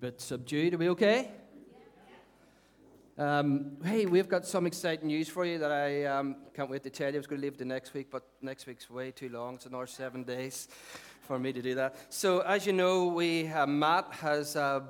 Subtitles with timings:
[0.00, 0.74] bit subdued.
[0.74, 1.32] Are we okay?
[3.18, 6.90] Um, hey, we've got some exciting news for you that I um, can't wait to
[6.90, 7.16] tell you.
[7.16, 9.56] I was going to leave to next week, but next week's way too long.
[9.56, 10.68] It's another seven days
[11.22, 11.96] for me to do that.
[12.10, 14.82] So, as you know, we uh, Matt has uh,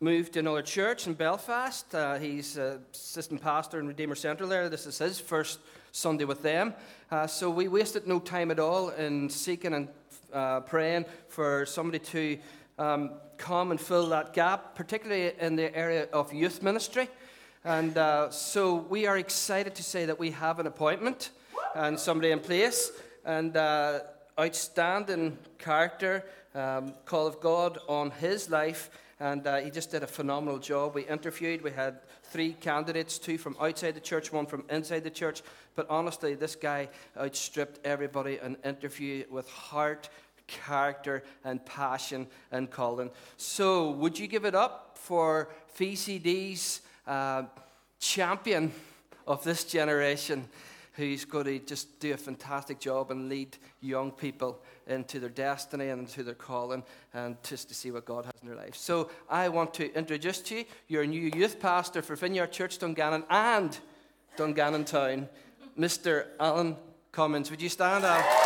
[0.00, 1.94] moved to another church in Belfast.
[1.94, 4.70] Uh, he's assistant pastor in Redeemer Central there.
[4.70, 5.58] This is his first
[5.92, 6.72] Sunday with them.
[7.10, 9.88] Uh, so we wasted no time at all in seeking and
[10.32, 12.38] uh, praying for somebody to
[12.78, 17.08] um, come and fill that gap, particularly in the area of youth ministry.
[17.64, 21.30] And uh, so we are excited to say that we have an appointment
[21.74, 22.92] and somebody in place,
[23.24, 24.00] and uh,
[24.38, 28.88] outstanding character, um, call of God on his life.
[29.18, 30.94] And uh, he just did a phenomenal job.
[30.94, 35.10] We interviewed, we had three candidates two from outside the church, one from inside the
[35.10, 35.42] church.
[35.74, 40.08] But honestly, this guy outstripped everybody in interview with heart,
[40.46, 43.10] character and passion and calling.
[43.36, 47.44] So, would you give it up for VCD's uh,
[47.98, 48.72] champion
[49.26, 50.48] of this generation?
[50.94, 55.90] Who's going to just do a fantastic job and lead young people into their destiny
[55.90, 58.76] and into their calling and just to see what God has in their life.
[58.76, 63.24] So, I want to introduce to you your new youth pastor for Vineyard Church Dungannon
[63.28, 63.78] and
[64.36, 65.28] Dungannon Town,
[65.78, 66.26] Mr.
[66.40, 66.76] Alan
[67.12, 67.50] Cummins.
[67.50, 68.45] Would you stand up?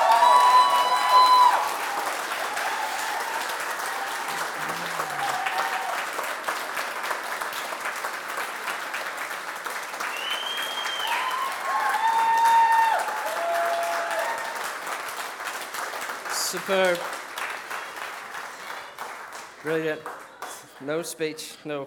[19.70, 20.00] Brilliant.
[20.80, 21.86] No speech, no.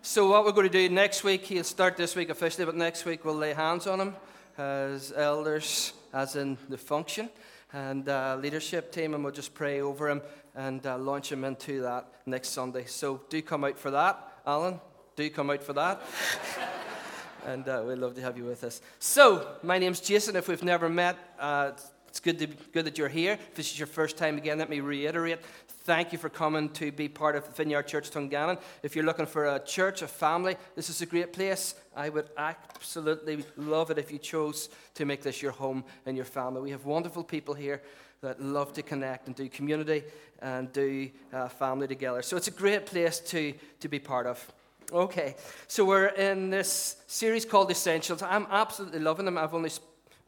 [0.00, 3.04] so, what we're going to do next week, he'll start this week officially, but next
[3.04, 4.16] week we'll lay hands on him
[4.56, 7.28] as elders, as in the function
[7.74, 10.22] and uh, leadership team, and we'll just pray over him
[10.54, 12.86] and uh, launch him into that next Sunday.
[12.86, 14.80] So, do come out for that, Alan.
[15.16, 16.00] Do come out for that
[17.46, 18.80] and uh, we'd love to have you with us.
[18.98, 20.36] So, my name's Jason.
[20.36, 21.72] If we've never met, uh,
[22.12, 23.32] it's good, to, good that you're here.
[23.32, 25.38] If this is your first time again, let me reiterate
[25.84, 28.58] thank you for coming to be part of Vineyard Church Dungannon.
[28.82, 31.74] If you're looking for a church, a family, this is a great place.
[31.96, 36.24] I would absolutely love it if you chose to make this your home and your
[36.24, 36.60] family.
[36.60, 37.82] We have wonderful people here
[38.20, 40.04] that love to connect and do community
[40.40, 42.22] and do uh, family together.
[42.22, 44.52] So it's a great place to, to be part of.
[44.92, 45.34] Okay,
[45.66, 48.22] so we're in this series called Essentials.
[48.22, 49.36] I'm absolutely loving them.
[49.36, 49.70] I've only,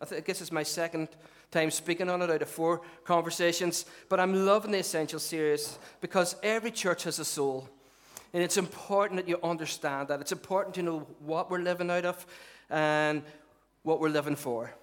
[0.00, 1.08] I, I guess it's my second
[1.54, 6.36] time speaking on it out of four conversations, but I'm loving the Essential series because
[6.42, 7.68] every church has a soul.
[8.32, 10.20] And it's important that you understand that.
[10.20, 12.26] It's important to know what we're living out of
[12.68, 13.22] and
[13.84, 14.74] what we're living for.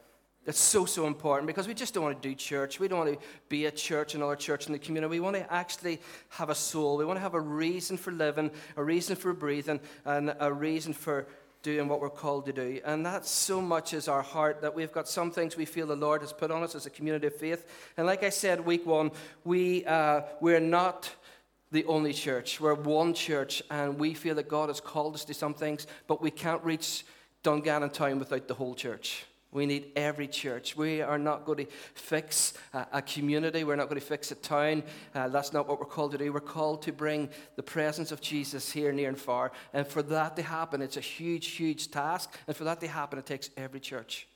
[0.48, 2.80] It's so, so important because we just don't want to do church.
[2.80, 5.12] We don't want to be a church, another church in the community.
[5.12, 6.00] We want to actually
[6.30, 6.98] have a soul.
[6.98, 10.94] We want to have a reason for living, a reason for breathing, and a reason
[10.94, 11.28] for
[11.64, 12.82] doing what we're called to do.
[12.86, 15.96] And that so much is our heart that we've got some things we feel the
[15.96, 17.66] Lord has put on us as a community of faith.
[17.98, 19.12] And like I said, week one,
[19.44, 21.10] we, uh, we're not
[21.72, 22.60] the only church.
[22.60, 26.22] We're one church, and we feel that God has called us to some things, but
[26.22, 27.06] we can't reach
[27.44, 29.26] Dungannon Town without the whole church.
[29.52, 30.78] We need every church.
[30.78, 33.64] We are not going to fix a, community.
[33.66, 34.84] We're not going to fix a town.
[35.14, 36.32] Uh, that's not what we're called to do.
[36.32, 39.52] We're called to bring the presence of Jesus here, near and far.
[39.74, 42.34] And for that to happen, it's a huge, huge task.
[42.48, 44.28] And for that to happen, it takes every church.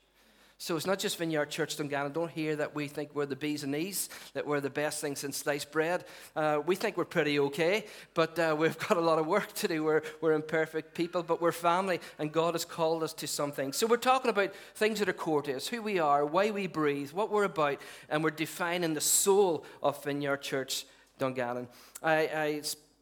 [0.58, 2.14] So it's not just Vineyard Church Dungannon.
[2.14, 5.18] Don't hear that we think we're the bees and knees, that we're the best thing
[5.18, 6.06] since sliced bread.
[6.34, 9.68] Uh, we think we're pretty okay, but uh, we've got a lot of work to
[9.68, 9.84] do.
[9.84, 13.74] We're, we're imperfect people, but we're family, and God has called us to something.
[13.74, 16.68] So we're talking about things that are core to us, who we are, why we
[16.68, 20.86] breathe, what we're about, and we're defining the soul of Vineyard Church
[21.20, 21.68] Dungannon.
[22.02, 22.62] I, I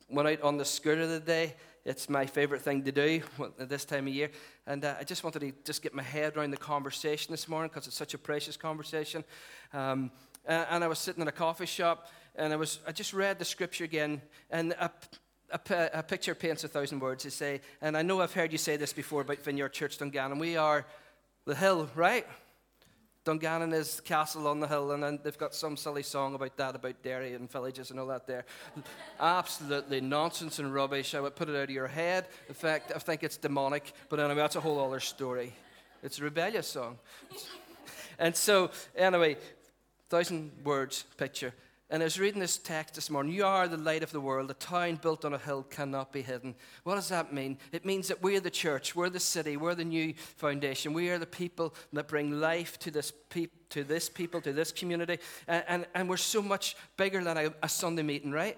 [0.10, 1.54] went out on the scooter the day
[1.86, 3.22] it's my favorite thing to do
[3.60, 4.32] at this time of year.
[4.66, 7.70] And uh, I just wanted to just get my head around the conversation this morning
[7.74, 9.24] because it's such a precious conversation.
[9.74, 10.12] Um,
[10.46, 13.46] and I was sitting in a coffee shop and I, was, I just read the
[13.46, 14.22] scripture again.
[14.50, 14.92] And a,
[15.52, 17.24] a, a picture paints a thousand words.
[17.24, 20.40] They say, and I know I've heard you say this before about Vineyard Church Dungannon.
[20.40, 20.86] We are
[21.46, 22.26] the hill, right?
[23.26, 26.76] Dungannon is castle on the hill, and then they've got some silly song about that,
[26.76, 28.44] about Derry and villages and all that there.
[29.20, 31.16] Absolutely nonsense and rubbish.
[31.16, 32.28] I would put it out of your head.
[32.50, 35.54] In fact, I think it's demonic, but anyway, that's a whole other story.
[36.04, 36.98] It's a rebellious song.
[38.20, 39.38] and so, anyway,
[40.10, 41.54] thousand words picture.
[41.94, 43.34] And I was reading this text this morning.
[43.34, 44.50] You are the light of the world.
[44.50, 46.56] A town built on a hill cannot be hidden.
[46.86, 47.60] What does that mean?
[47.72, 50.94] It means that we're the church, we're the city, we're the new foundation.
[50.94, 54.72] We are the people that bring life to this, pe- to this people, to this
[54.72, 55.20] community.
[55.48, 58.58] And, and, and we're so much bigger than a, a Sunday meeting, right?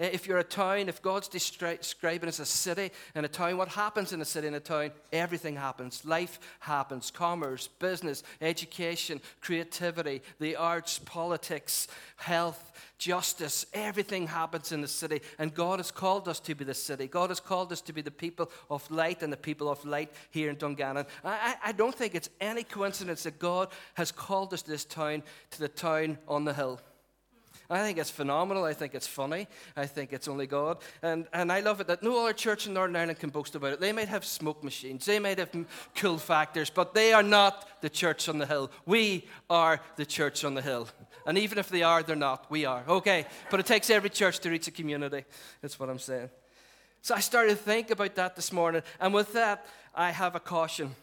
[0.00, 3.68] Eh, if you're a town, if God's describing as a city and a town, what
[3.68, 4.90] happens in a city and a town?
[5.12, 6.04] Everything happens.
[6.06, 7.10] Life happens.
[7.10, 11.86] Commerce, business, education, creativity, the arts, politics,
[12.16, 13.66] health, justice.
[13.74, 15.20] Everything happens in the city.
[15.38, 17.06] And God has called us to be the city.
[17.06, 20.10] God has called us to be the people of light and the people of light
[20.30, 21.04] here in Dungannon.
[21.22, 25.58] I, I don't think it's any coincidence that God has called us this town to
[25.58, 26.80] the town on the hill.
[27.70, 28.64] I think it's phenomenal.
[28.64, 29.46] I think it's funny.
[29.76, 30.78] I think it's only God.
[31.02, 33.74] And, and I love it that no other church in Northern Ireland can boast about
[33.74, 33.80] it.
[33.80, 35.50] They might have smoke machines, they might have
[35.94, 38.72] cool factors, but they are not the church on the hill.
[38.86, 40.88] We are the church on the hill.
[41.26, 42.50] And even if they are, they're not.
[42.50, 42.82] We are.
[42.88, 43.26] Okay.
[43.50, 45.24] But it takes every church to reach a community.
[45.62, 46.30] That's what I'm saying.
[47.02, 48.82] So I started to think about that this morning.
[48.98, 50.94] And with that, I have a caution.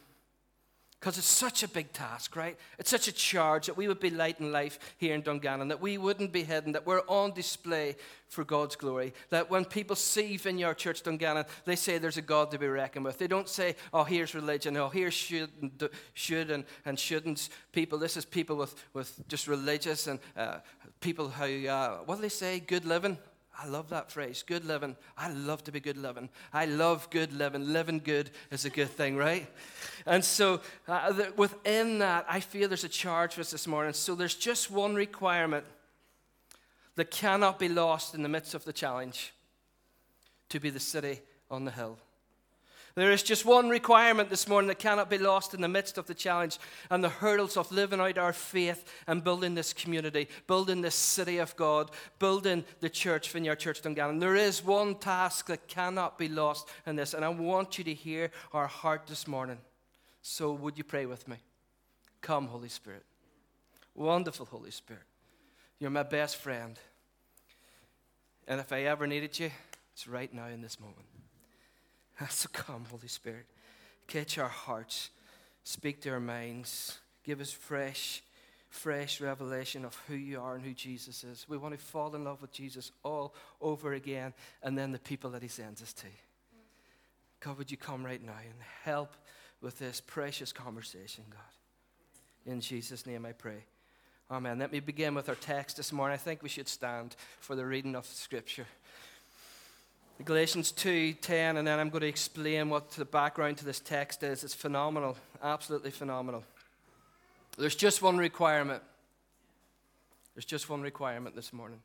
[1.00, 2.58] Because it's such a big task, right?
[2.80, 5.80] It's such a charge that we would be light in life here in Dungannon, that
[5.80, 7.96] we wouldn't be hidden, that we're on display
[8.30, 9.14] for God's glory.
[9.30, 13.06] That when people see Vineyard Church Dungannon, they say there's a God to be reckoned
[13.06, 13.20] with.
[13.20, 18.00] They don't say, oh, here's religion, oh, here's should and, should and, and shouldn't people.
[18.00, 20.58] This is people with, with just religious and uh,
[21.00, 23.20] people who, uh, what do they say, good living?
[23.60, 24.96] I love that phrase, good living.
[25.18, 26.30] I love to be good living.
[26.54, 27.74] I love good living.
[27.74, 29.48] Living good is a good thing, right?
[30.06, 33.94] And so uh, within that, I feel there's a charge for us this morning.
[33.94, 35.66] So there's just one requirement
[36.98, 39.34] that cannot be lost in the midst of the challenge
[40.50, 41.98] to be the city on the hill.
[42.98, 46.08] There is just one requirement this morning that cannot be lost in the midst of
[46.08, 46.58] the challenge
[46.90, 51.38] and the hurdles of living out our faith and building this community, building this city
[51.38, 54.18] of God, building the church, Vineyard Church Dungannon.
[54.18, 57.94] There is one task that cannot be lost in this, and I want you to
[57.94, 59.60] hear our heart this morning.
[60.24, 61.38] So, would you pray with me?
[62.22, 63.06] Come, Holy Spirit.
[63.94, 65.04] Wonderful Holy Spirit.
[65.78, 66.80] You're my best friend.
[68.48, 69.52] And if I ever needed you,
[69.94, 71.06] it's right now in this moment.
[72.30, 73.46] So come, Holy Spirit.
[74.08, 75.12] Catch our hearts,
[75.64, 78.24] speak to our minds, give us fresh,
[78.70, 81.46] fresh revelation of who you are and who Jesus is.
[81.48, 84.34] We want to fall in love with Jesus all over again
[84.64, 86.08] and then the people that he sends us to.
[87.40, 88.54] God, would you come right now and
[88.84, 89.14] help
[89.62, 92.52] with this precious conversation, God?
[92.52, 93.66] In Jesus' name I pray.
[94.32, 94.60] Amen.
[94.60, 96.14] Let me begin with our text this morning.
[96.14, 98.66] I think we should stand for the reading of Scripture.
[100.26, 104.44] Galatians 2:10 and then I'm going to explain what the background to this text is.
[104.44, 106.44] It's phenomenal, absolutely phenomenal.
[107.58, 108.82] There's just one requirement.
[110.34, 111.82] There's just one requirement this morning.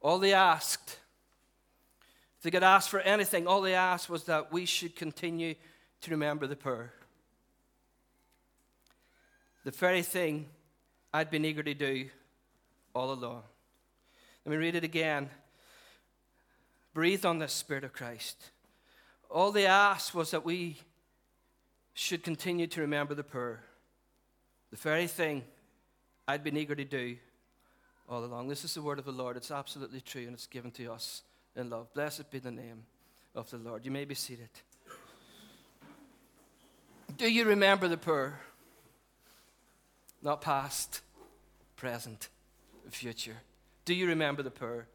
[0.00, 0.98] All they asked,
[2.36, 5.54] if they could ask for anything, all they asked was that we should continue
[6.00, 6.92] to remember the poor.
[9.64, 10.46] The very thing
[11.12, 12.08] I'd been eager to do
[12.94, 13.42] all along.
[14.44, 15.28] Let me read it again.
[16.98, 18.50] Breathe on the Spirit of Christ.
[19.30, 20.78] All they asked was that we
[21.94, 23.60] should continue to remember the poor.
[24.72, 25.44] The very thing
[26.26, 27.16] I'd been eager to do
[28.08, 28.48] all along.
[28.48, 29.36] This is the word of the Lord.
[29.36, 31.22] It's absolutely true and it's given to us
[31.54, 31.94] in love.
[31.94, 32.82] Blessed be the name
[33.36, 33.84] of the Lord.
[33.84, 34.50] You may be seated.
[37.16, 38.40] Do you remember the poor?
[40.20, 41.02] Not past,
[41.76, 42.28] present,
[42.90, 43.36] future.
[43.84, 44.88] Do you remember the poor?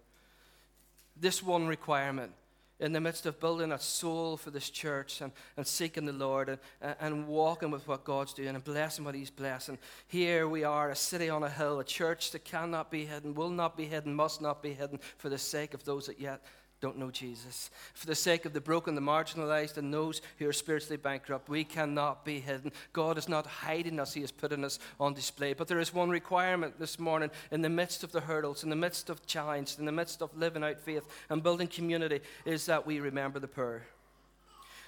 [1.16, 2.32] This one requirement
[2.80, 6.50] in the midst of building a soul for this church and, and seeking the Lord
[6.50, 6.60] and,
[7.00, 9.78] and walking with what God's doing and blessing what He's blessing.
[10.08, 13.50] Here we are, a city on a hill, a church that cannot be hidden, will
[13.50, 16.42] not be hidden, must not be hidden for the sake of those that yet
[16.84, 17.72] don't know Jesus.
[17.94, 21.64] For the sake of the broken, the marginalized, and those who are spiritually bankrupt, we
[21.64, 22.74] cannot be hidden.
[22.92, 25.54] God is not hiding us, He is putting us on display.
[25.54, 28.76] But there is one requirement this morning in the midst of the hurdles, in the
[28.76, 32.86] midst of challenge, in the midst of living out faith and building community, is that
[32.86, 33.84] we remember the poor.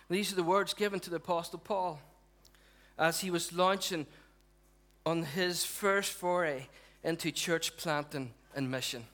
[0.10, 2.02] These are the words given to the Apostle Paul
[3.00, 4.06] as he was launching
[5.06, 6.68] on his first foray
[7.06, 9.06] into church planting and mission.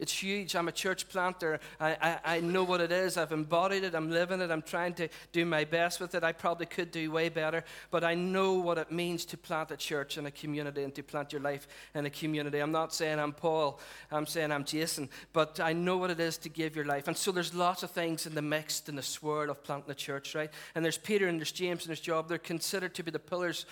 [0.00, 0.56] It's huge.
[0.56, 1.60] I'm a church planter.
[1.78, 1.90] I,
[2.24, 3.18] I, I know what it is.
[3.18, 3.94] I've embodied it.
[3.94, 4.50] I'm living it.
[4.50, 6.24] I'm trying to do my best with it.
[6.24, 9.76] I probably could do way better, but I know what it means to plant a
[9.76, 12.60] church in a community and to plant your life in a community.
[12.60, 13.78] I'm not saying I'm Paul.
[14.10, 17.06] I'm saying I'm Jason, but I know what it is to give your life.
[17.06, 19.94] And so there's lots of things in the mix, in the swirl of planting a
[19.94, 20.50] church, right?
[20.74, 22.24] And there's Peter and there's James and there's John.
[22.26, 23.66] They're considered to be the pillars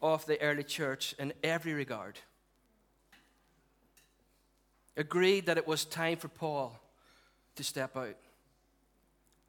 [0.00, 2.18] of the early church in every regard.
[4.96, 6.80] Agreed that it was time for Paul
[7.56, 8.16] to step out.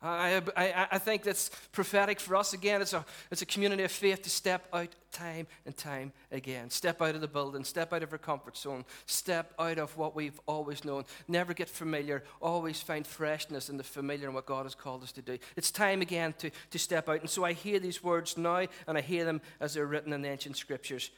[0.01, 2.81] I, I, I think that's prophetic for us again.
[2.81, 6.69] It's a, it's a community of faith to step out time and time again.
[6.69, 10.15] Step out of the building, step out of our comfort zone, step out of what
[10.15, 11.05] we've always known.
[11.27, 15.11] Never get familiar, always find freshness in the familiar and what God has called us
[15.13, 15.39] to do.
[15.55, 17.21] It's time again to, to step out.
[17.21, 20.21] And so I hear these words now, and I hear them as they're written in
[20.21, 21.09] the ancient scriptures.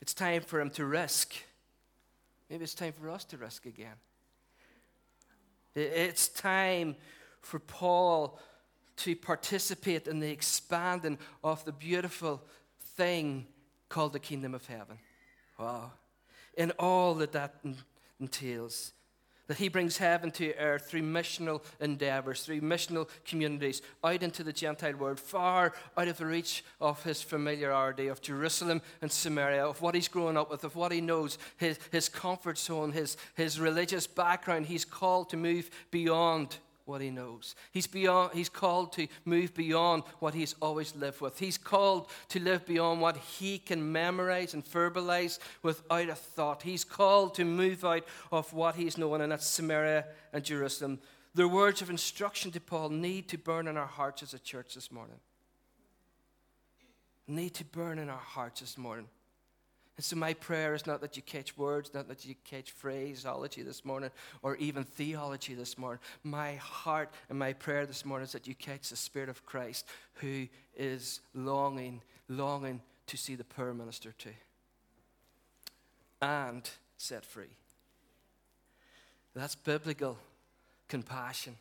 [0.00, 1.34] It's time for him to risk.
[2.50, 3.94] Maybe it's time for us to risk again.
[5.76, 6.96] It's time
[7.40, 8.40] for Paul
[8.96, 12.42] to participate in the expanding of the beautiful
[12.96, 13.46] thing
[13.88, 14.98] called the kingdom of heaven.
[15.58, 15.92] Wow.
[16.56, 17.54] In all that that
[18.18, 18.92] entails.
[19.50, 24.52] That he brings heaven to earth through missional endeavors, through missional communities, out into the
[24.52, 29.82] Gentile world, far out of the reach of his familiarity of Jerusalem and Samaria, of
[29.82, 33.58] what he's grown up with, of what he knows, his, his comfort zone, his, his
[33.58, 34.66] religious background.
[34.66, 36.58] He's called to move beyond
[36.90, 37.54] what he knows.
[37.72, 41.38] He's, beyond, he's called to move beyond what he's always lived with.
[41.38, 46.62] He's called to live beyond what he can memorize and verbalize without a thought.
[46.62, 50.98] He's called to move out of what he's known, and that's Samaria and Jerusalem.
[51.34, 54.74] The words of instruction to Paul need to burn in our hearts as a church
[54.74, 55.20] this morning.
[57.28, 59.06] Need to burn in our hearts this morning.
[60.00, 63.60] And so, my prayer is not that you catch words, not that you catch phraseology
[63.60, 64.08] this morning,
[64.40, 66.00] or even theology this morning.
[66.24, 69.86] My heart and my prayer this morning is that you catch the Spirit of Christ
[70.14, 74.30] who is longing, longing to see the poor minister to
[76.22, 77.52] and set free.
[79.34, 80.16] That's biblical
[80.88, 81.56] compassion.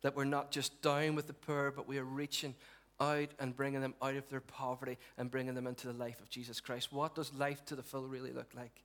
[0.00, 2.54] That we're not just down with the poor, but we are reaching
[3.00, 6.30] out and bringing them out of their poverty and bringing them into the life of
[6.30, 6.92] Jesus Christ.
[6.92, 8.82] What does life to the full really look like?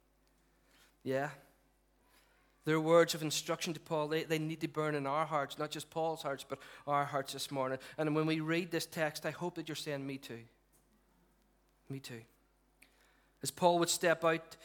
[1.03, 1.29] Yeah?
[2.65, 5.71] Their words of instruction to Paul, they, they need to burn in our hearts, not
[5.71, 7.79] just Paul's hearts, but our hearts this morning.
[7.97, 10.41] And when we read this text, I hope that you're saying, Me too.
[11.89, 12.21] Me too.
[13.41, 14.57] As Paul would step out,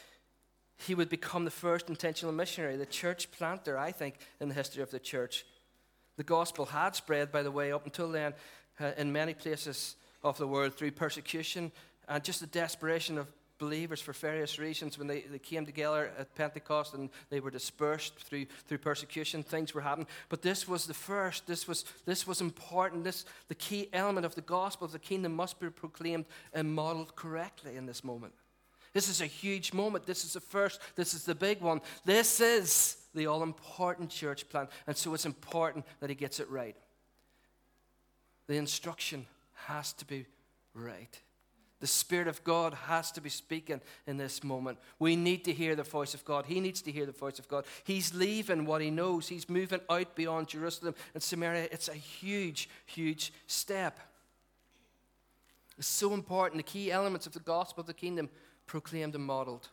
[0.77, 4.83] he would become the first intentional missionary, the church planter, I think, in the history
[4.83, 5.45] of the church.
[6.17, 8.33] The gospel had spread, by the way, up until then,
[8.79, 11.71] uh, in many places of the world through persecution
[12.07, 13.27] and just the desperation of
[13.57, 18.19] believers for various reasons when they, they came together at Pentecost and they were dispersed
[18.19, 19.43] through, through persecution.
[19.43, 20.07] Things were happening.
[20.29, 21.47] But this was the first.
[21.47, 23.03] This was, this was important.
[23.03, 27.15] This, the key element of the gospel of the kingdom must be proclaimed and modeled
[27.15, 28.33] correctly in this moment.
[28.93, 30.05] This is a huge moment.
[30.05, 30.79] This is the first.
[30.95, 31.81] This is the big one.
[32.05, 34.67] This is the all important church plan.
[34.87, 36.75] And so it's important that he gets it right.
[38.47, 39.25] The instruction
[39.65, 40.25] has to be
[40.73, 41.19] right.
[41.81, 44.77] The Spirit of God has to be speaking in this moment.
[44.97, 46.45] We need to hear the voice of God.
[46.45, 47.65] He needs to hear the voice of God.
[47.83, 51.67] He's leaving what he knows, he's moving out beyond Jerusalem and Samaria.
[51.71, 53.99] It's a huge, huge step.
[55.77, 56.57] It's so important.
[56.57, 58.29] The key elements of the gospel of the kingdom
[58.65, 59.67] proclaimed and modeled.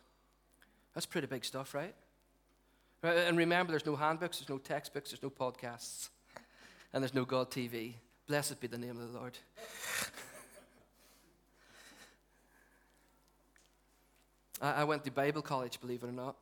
[0.93, 1.95] That's pretty big stuff, right?
[3.01, 6.09] And remember, there's no handbooks, there's no textbooks, there's no podcasts,
[6.93, 7.95] and there's no God TV.
[8.27, 9.37] Blessed be the name of the Lord.
[14.61, 16.37] I went to Bible college, believe it or not.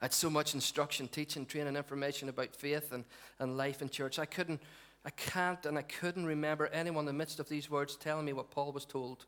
[0.00, 3.04] I had so much instruction, teaching, training, information about faith and,
[3.38, 4.18] and life in church.
[4.18, 4.60] I couldn't,
[5.04, 8.32] I can't, and I couldn't remember anyone in the midst of these words telling me
[8.32, 9.26] what Paul was told.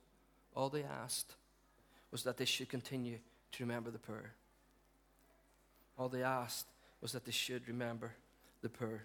[0.57, 1.37] All they asked
[2.11, 3.19] was that they should continue
[3.53, 4.33] to remember the poor.
[5.97, 6.67] All they asked
[7.01, 8.13] was that they should remember
[8.63, 9.05] the poor.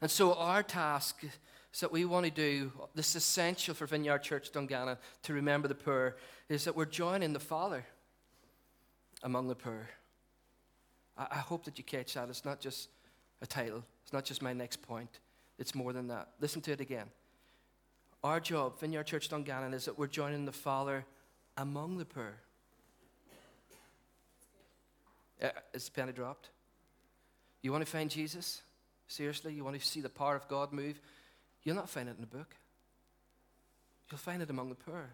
[0.00, 1.24] And so, our task
[1.72, 5.68] is that we want to do this is essential for Vineyard Church Dungannon to remember
[5.68, 6.16] the poor
[6.48, 7.84] is that we're joining the Father
[9.22, 9.88] among the poor.
[11.16, 12.28] I, I hope that you catch that.
[12.28, 12.88] It's not just
[13.40, 15.20] a title, it's not just my next point,
[15.58, 16.28] it's more than that.
[16.40, 17.06] Listen to it again.
[18.22, 21.04] Our job, Vineyard Church Dungannon, is that we're joining the Father
[21.56, 22.34] among the poor.
[25.42, 26.50] Uh, is the penny dropped?
[27.62, 28.62] You want to find Jesus?
[29.12, 30.98] Seriously, you want to see the power of God move?
[31.64, 32.54] You'll not find it in a book.
[34.10, 35.10] You'll find it among the poor.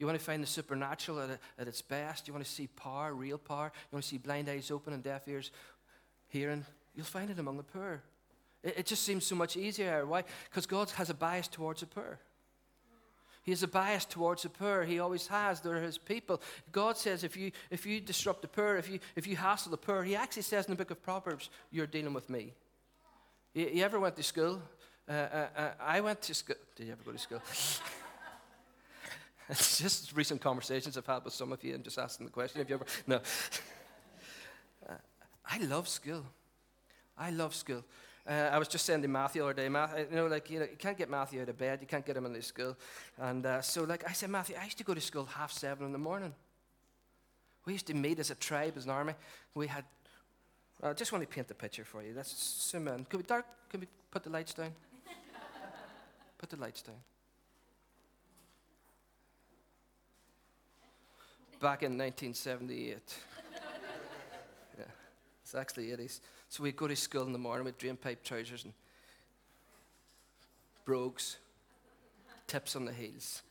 [0.00, 2.26] You want to find the supernatural at, at its best.
[2.26, 3.70] You want to see power, real power.
[3.74, 5.52] You want to see blind eyes open and deaf ears
[6.30, 6.64] hearing.
[6.96, 8.02] You'll find it among the poor.
[8.64, 10.04] It, it just seems so much easier.
[10.04, 10.24] Why?
[10.50, 12.18] Because God has a bias towards the poor.
[13.44, 14.82] He has a bias towards the poor.
[14.82, 15.60] He always has.
[15.60, 16.42] They're his people.
[16.72, 19.76] God says if you, if you disrupt the poor, if you, if you hassle the
[19.76, 22.52] poor, he actually says in the book of Proverbs, you're dealing with me.
[23.54, 24.62] You, you ever went to school?
[25.08, 26.56] Uh, uh, uh, I went to school.
[26.76, 27.42] Did you ever go to school?
[29.50, 31.74] It's just recent conversations I've had with some of you.
[31.74, 32.60] I'm just asking the question.
[32.60, 32.86] Have you ever?
[33.08, 33.16] No.
[34.88, 34.94] Uh,
[35.44, 36.24] I love school.
[37.18, 37.84] I love school.
[38.28, 40.60] Uh, I was just saying to Matthew the other day, Matthew, you know, like, you
[40.60, 42.76] know, you can't get Matthew out of bed, you can't get him into school.
[43.18, 45.84] And uh, so, like, I said, Matthew, I used to go to school half seven
[45.84, 46.32] in the morning.
[47.66, 49.14] We used to meet as a tribe, as an army.
[49.54, 49.84] We had,
[50.82, 52.14] I just want to paint the picture for you.
[52.16, 53.04] Let's zoom in.
[53.04, 53.44] Can we dark?
[53.68, 54.72] Can we put the lights down?
[56.38, 56.96] put the lights down.
[61.60, 62.96] Back in 1978.
[64.78, 64.84] yeah,
[65.42, 66.20] it's actually 80s.
[66.48, 68.72] So we'd go to school in the morning with drain pipe trousers and
[70.86, 71.36] brogues,
[72.46, 73.42] tips on the heels.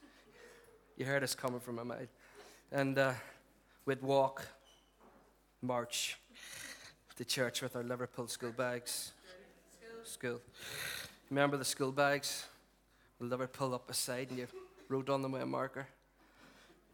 [0.98, 2.08] You heard us coming from my mind.
[2.72, 3.14] And uh,
[3.86, 4.48] we'd walk,
[5.62, 6.18] march
[7.20, 9.12] to church with our Liverpool school bags.
[10.06, 10.40] School.
[11.30, 12.46] Remember the school bags?
[13.20, 14.48] Liverpool up beside and you
[14.88, 15.86] wrote on them with a marker.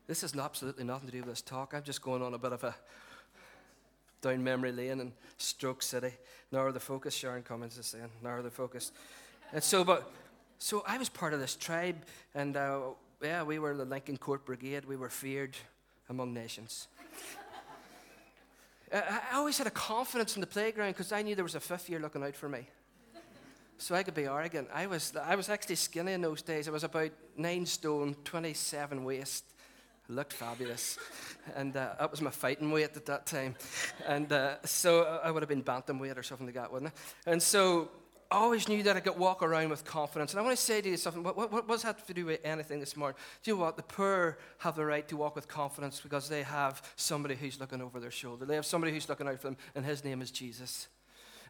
[0.07, 1.75] This has absolutely nothing to do with this talk.
[1.75, 2.73] I'm just going on a bit of a
[4.23, 6.13] down memory lane in Stroke City.
[6.51, 8.09] Narrow the focus, Sharon Cummins is saying.
[8.23, 8.93] Narrow the focus.
[9.53, 10.11] And so, but,
[10.57, 11.97] so I was part of this tribe,
[12.33, 12.79] and uh,
[13.21, 14.85] yeah, we were the Lincoln Court Brigade.
[14.85, 15.55] We were feared
[16.09, 16.87] among nations.
[18.99, 21.89] I always had a confidence in the playground because I knew there was a fifth
[21.89, 22.67] year looking out for me.
[23.77, 24.69] So I could be arrogant.
[24.73, 26.67] I was, I was actually skinny in those days.
[26.67, 29.43] I was about nine stone, 27 waist
[30.07, 30.97] looked fabulous.
[31.55, 33.53] And uh, that was my fighting weight at that time.
[34.07, 37.31] And uh, so I would have been bantamweight or something like that, wouldn't I?
[37.31, 37.89] And so
[38.31, 40.31] I always knew that I could walk around with confidence.
[40.31, 41.21] And I want to say to you something.
[41.21, 43.17] What, what, what does that have to do with anything this morning?
[43.43, 43.77] Do you know what?
[43.77, 47.81] The poor have the right to walk with confidence because they have somebody who's looking
[47.81, 48.45] over their shoulder.
[48.45, 50.87] They have somebody who's looking out for them, and his name is Jesus.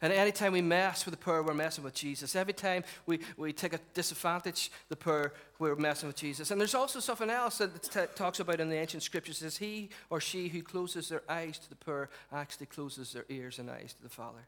[0.01, 2.35] And anytime we mess with the poor, we're messing with Jesus.
[2.35, 6.51] Every time we, we take a disadvantage the poor, we're messing with Jesus.
[6.51, 9.89] And there's also something else that t- talks about in the ancient scriptures is he
[10.09, 13.93] or she who closes their eyes to the poor actually closes their ears and eyes
[13.93, 14.47] to the Father.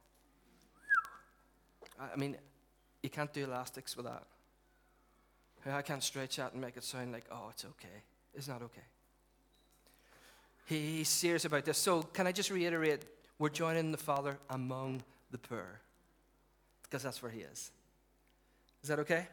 [1.99, 2.37] I mean,
[3.01, 4.23] you can't do elastics with that.
[5.65, 8.03] I can't stretch out and make it sound like, oh, it's okay.
[8.33, 8.81] It's not okay.
[10.65, 11.77] He, he's serious about this.
[11.77, 13.03] So, can I just reiterate?
[13.39, 15.79] We're joining the Father among the poor.
[16.83, 17.71] Because that's where he is.
[18.81, 19.27] Is that okay?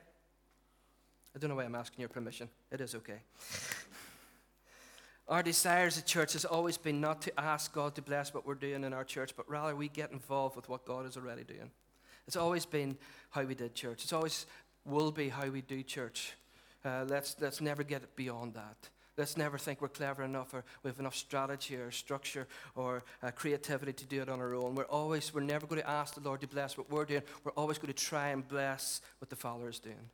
[1.35, 2.49] I don't know why I'm asking your permission.
[2.71, 3.19] It is okay.
[5.29, 8.47] Our desire as a church has always been not to ask God to bless what
[8.47, 11.45] we're doing in our church, but rather we get involved with what God is already
[11.45, 11.71] doing.
[12.27, 12.97] It's always been
[13.31, 14.03] how we did church.
[14.05, 14.47] It's always
[14.85, 16.35] will be how we do church.
[16.85, 18.77] Uh, let's, let's never get beyond that.
[19.17, 23.31] Let's never think we're clever enough or we have enough strategy or structure or uh,
[23.31, 24.75] creativity to do it on our own.
[24.75, 27.23] We're always, we're never going to ask the Lord to bless what we're doing.
[27.45, 30.11] We're always going to try and bless what the Father is doing.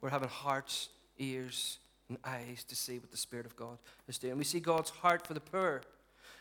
[0.00, 0.88] We're having hearts,
[1.18, 4.36] ears, and eyes to see what the Spirit of God is doing.
[4.36, 5.82] We see God's heart for the poor.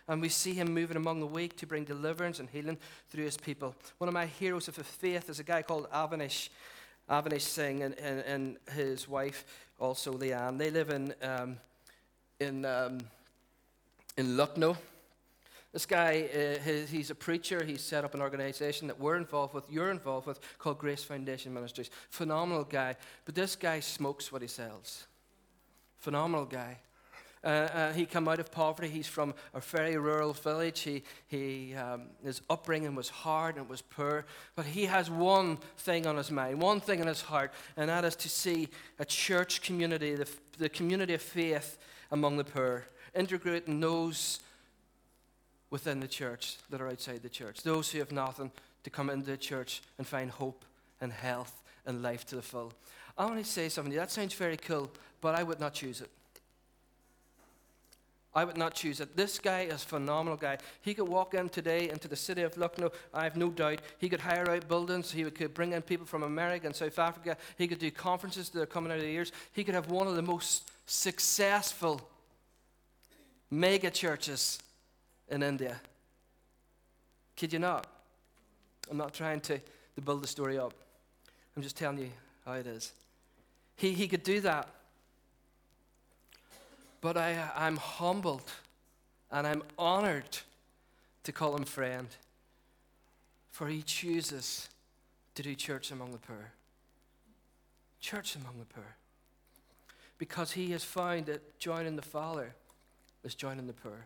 [0.07, 2.77] And we see him moving among the weak to bring deliverance and healing
[3.09, 3.75] through his people.
[3.97, 6.49] One of my heroes of the faith is a guy called Avinash.
[7.09, 9.45] Avinash Singh and, and, and his wife,
[9.79, 10.57] also Leanne.
[10.57, 11.57] They live in um,
[12.39, 12.99] in, um,
[14.17, 14.77] in Lucknow.
[15.73, 17.63] This guy, uh, he's a preacher.
[17.63, 21.53] He's set up an organization that we're involved with, you're involved with, called Grace Foundation
[21.53, 21.89] Ministries.
[22.09, 22.95] Phenomenal guy.
[23.25, 25.05] But this guy smokes what he sells.
[25.97, 26.79] Phenomenal guy.
[27.43, 28.89] Uh, uh, he came out of poverty.
[28.89, 30.81] He's from a very rural village.
[30.81, 34.25] He, he, um, his upbringing was hard and was poor.
[34.55, 38.05] But he has one thing on his mind, one thing in his heart, and that
[38.05, 38.69] is to see
[38.99, 41.77] a church community, the, the community of faith,
[42.11, 44.39] among the poor, integrating those
[45.69, 48.51] within the church that are outside the church, those who have nothing
[48.83, 50.63] to come into the church and find hope
[51.01, 52.73] and health and life to the full.
[53.17, 53.91] I want to say something.
[53.91, 53.99] to you.
[53.99, 54.89] That sounds very cool,
[55.21, 56.09] but I would not choose it.
[58.37, 59.17] I would not choose it.
[59.17, 60.59] This guy is a phenomenal guy.
[60.81, 63.81] He could walk in today into the city of Lucknow, I have no doubt.
[63.97, 65.11] He could hire out buildings.
[65.11, 67.35] He could bring in people from America and South Africa.
[67.57, 69.31] He could do conferences that are coming out of the ears.
[69.53, 71.99] He could have one of the most successful
[73.49, 74.59] mega churches
[75.29, 75.81] in India.
[77.35, 77.87] Kid you not?
[78.91, 80.75] I'm not trying to, to build the story up.
[81.55, 82.11] I'm just telling you
[82.45, 82.93] how it is.
[83.77, 84.69] He, he could do that.
[87.01, 88.51] But I, I'm humbled
[89.31, 90.39] and I'm honored
[91.23, 92.07] to call him friend,
[93.51, 94.69] for he chooses
[95.35, 96.51] to do church among the poor.
[97.99, 98.95] Church among the poor
[100.17, 102.53] because he has found that joining the Father
[103.23, 104.05] is joining the poor.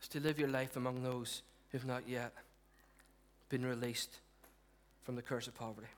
[0.00, 2.32] Is to live your life among those who've not yet
[3.48, 4.18] been released
[5.04, 5.88] from the curse of poverty.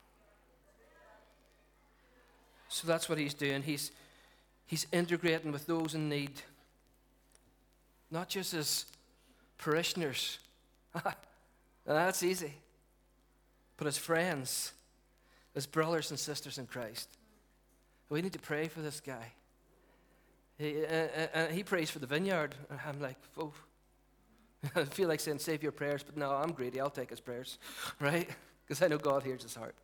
[2.69, 3.63] So that's what he's doing.
[3.63, 3.91] He's,
[4.69, 6.43] He's integrating with those in need,
[8.11, 8.85] not just as
[9.57, 10.39] parishioners.
[11.87, 12.53] That's easy.
[13.79, 14.73] But as friends,
[15.57, 17.09] as brothers and sisters in Christ.
[18.11, 19.33] We need to pray for this guy.
[20.59, 22.55] He, uh, uh, uh he prays for the vineyard.
[22.87, 23.53] I'm like, oh.
[24.77, 26.79] I feel like saying, save your prayers, but no, I'm greedy.
[26.79, 27.59] I'll take his prayers,
[28.01, 28.29] right?
[28.67, 29.75] Because I know God hears his heart.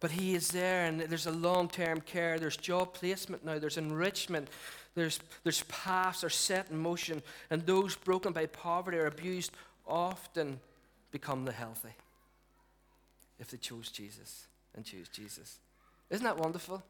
[0.00, 3.78] But he is there, and there's a long term care, there's job placement now, there's
[3.78, 4.48] enrichment,
[4.94, 9.52] there's, there's paths are set in motion, and those broken by poverty or abused
[9.86, 10.60] often
[11.10, 11.94] become the healthy
[13.38, 15.58] if they chose Jesus and choose Jesus.
[16.10, 16.82] Isn't that wonderful?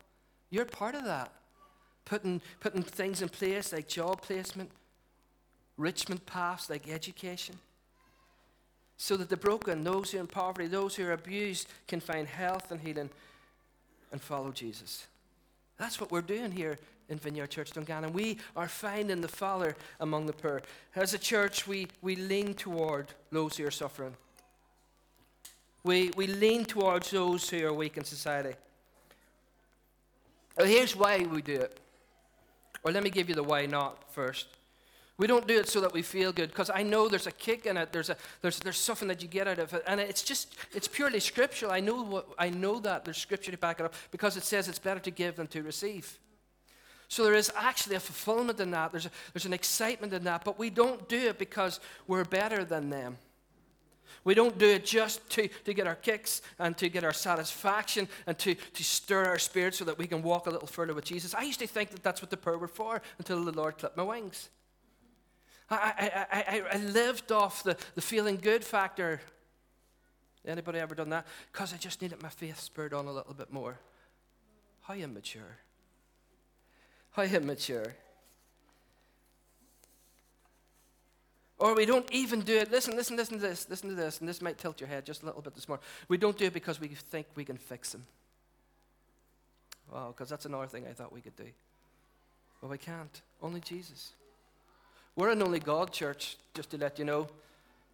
[0.50, 1.32] You're part of that.
[2.04, 4.70] Putting, putting things in place like job placement,
[5.78, 7.56] enrichment paths like education,
[8.96, 12.26] so that the broken, those who are in poverty, those who are abused, can find
[12.26, 13.10] health and healing
[14.12, 15.06] and follow Jesus.
[15.78, 16.78] That's what we're doing here
[17.08, 18.12] in Vineyard Church Dungannon.
[18.12, 20.62] We are finding the Father among the poor.
[20.94, 24.14] As a church, we, we lean toward those who are suffering.
[25.82, 28.54] We, we lean towards those who are weak in society.
[30.56, 31.78] Well, here's why we do it.
[32.84, 34.46] Or let me give you the why not first.
[35.16, 37.66] We don't do it so that we feel good, because I know there's a kick
[37.66, 37.92] in it.
[37.92, 39.84] There's, a, there's, there's something that you get out of it.
[39.86, 41.70] And it's just, it's purely scriptural.
[41.70, 43.04] I know, what, I know that.
[43.04, 45.62] There's scripture to back it up, because it says it's better to give than to
[45.62, 46.18] receive.
[47.06, 48.90] So there is actually a fulfillment in that.
[48.90, 50.42] There's, a, there's an excitement in that.
[50.44, 53.16] But we don't do it because we're better than them.
[54.24, 58.08] We don't do it just to, to get our kicks and to get our satisfaction
[58.26, 61.04] and to, to stir our spirit so that we can walk a little further with
[61.04, 61.34] Jesus.
[61.34, 63.96] I used to think that that's what the poor were for until the Lord clipped
[63.96, 64.48] my wings.
[65.70, 69.20] I, I, I, I lived off the, the feeling good factor.
[70.46, 71.26] Anybody ever done that?
[71.52, 73.78] Because I just needed my faith spurred on a little bit more.
[74.82, 75.58] How immature.
[77.12, 77.94] How immature.
[81.58, 82.70] Or we don't even do it.
[82.70, 85.22] Listen, listen, listen to this, listen to this, and this might tilt your head just
[85.22, 85.84] a little bit this morning.
[86.08, 88.04] We don't do it because we think we can fix him.
[89.90, 91.46] Wow, because that's another thing I thought we could do.
[92.60, 93.22] But we can't.
[93.40, 94.12] Only Jesus.
[95.16, 97.28] We're an only God church, just to let you know.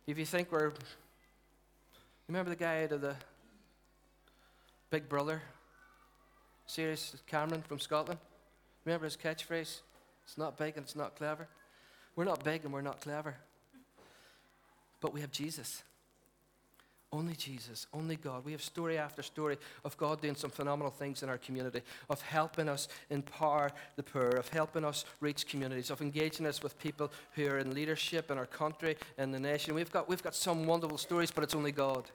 [0.07, 0.73] If you think we're.
[2.29, 3.15] Remember the guy out of the
[4.89, 5.43] Big Brother
[6.67, 8.21] series, Cameron from Scotland?
[8.85, 9.81] Remember his catchphrase?
[10.25, 11.47] It's not big and it's not clever.
[12.17, 13.37] We're not big and we're not clever.
[15.01, 15.83] But we have Jesus.
[17.13, 18.45] Only Jesus, only God.
[18.45, 22.21] We have story after story of God doing some phenomenal things in our community, of
[22.23, 27.11] helping us empower the poor, of helping us reach communities, of engaging us with people
[27.33, 29.75] who are in leadership in our country and the nation.
[29.75, 32.09] We've got, we've got some wonderful stories, but it's only God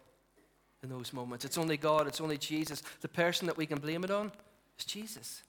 [0.81, 1.43] in those moments.
[1.43, 2.81] It's only God, it's only Jesus.
[3.01, 4.31] The person that we can blame it on
[4.79, 5.43] is Jesus.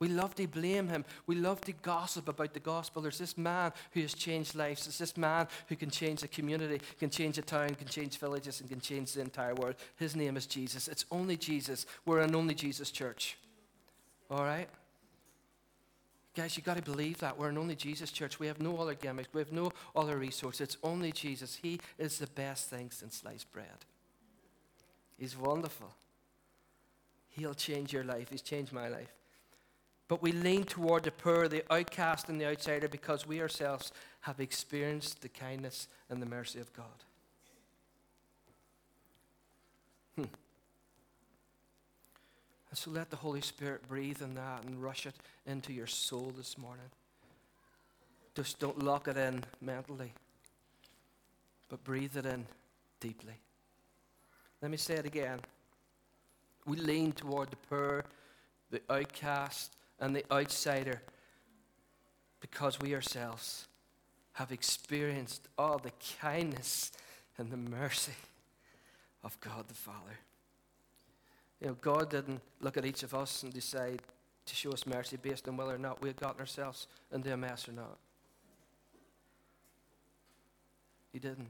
[0.00, 1.04] We love to blame him.
[1.26, 3.02] We love to gossip about the gospel.
[3.02, 4.84] There's this man who has changed lives.
[4.84, 8.60] There's this man who can change a community, can change a town, can change villages,
[8.60, 9.74] and can change the entire world.
[9.96, 10.86] His name is Jesus.
[10.86, 11.84] It's only Jesus.
[12.06, 13.38] We're an only Jesus church.
[14.30, 14.68] All right?
[16.36, 17.36] Guys, you got to believe that.
[17.36, 18.38] We're an only Jesus church.
[18.38, 19.28] We have no other gimmicks.
[19.32, 20.60] We have no other resource.
[20.60, 21.58] It's only Jesus.
[21.60, 23.66] He is the best thing since sliced bread.
[25.18, 25.92] He's wonderful.
[27.30, 28.28] He'll change your life.
[28.30, 29.12] He's changed my life.
[30.08, 33.92] But we lean toward the poor, the outcast, and the outsider because we ourselves
[34.22, 36.86] have experienced the kindness and the mercy of God.
[40.16, 40.24] Hmm.
[42.70, 45.14] And so let the Holy Spirit breathe in that and rush it
[45.46, 46.90] into your soul this morning.
[48.34, 50.12] Just don't lock it in mentally,
[51.68, 52.46] but breathe it in
[53.00, 53.34] deeply.
[54.62, 55.40] Let me say it again.
[56.66, 58.04] We lean toward the poor,
[58.70, 61.02] the outcast, and the outsider
[62.40, 63.66] because we ourselves
[64.34, 66.92] have experienced all the kindness
[67.36, 68.12] and the mercy
[69.24, 70.18] of God the Father.
[71.60, 74.00] You know, God didn't look at each of us and decide
[74.46, 77.36] to show us mercy based on whether or not we had gotten ourselves into a
[77.36, 77.98] mess or not.
[81.12, 81.48] He didn't.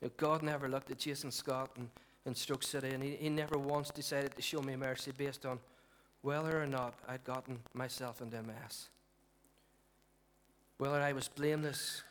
[0.00, 1.88] You know, God never looked at Jason Scott in,
[2.26, 5.58] in Stroke City and he, he never once decided to show me mercy based on
[6.26, 8.88] whether or not I'd gotten myself into a mess,
[10.76, 12.02] whether I was blameless,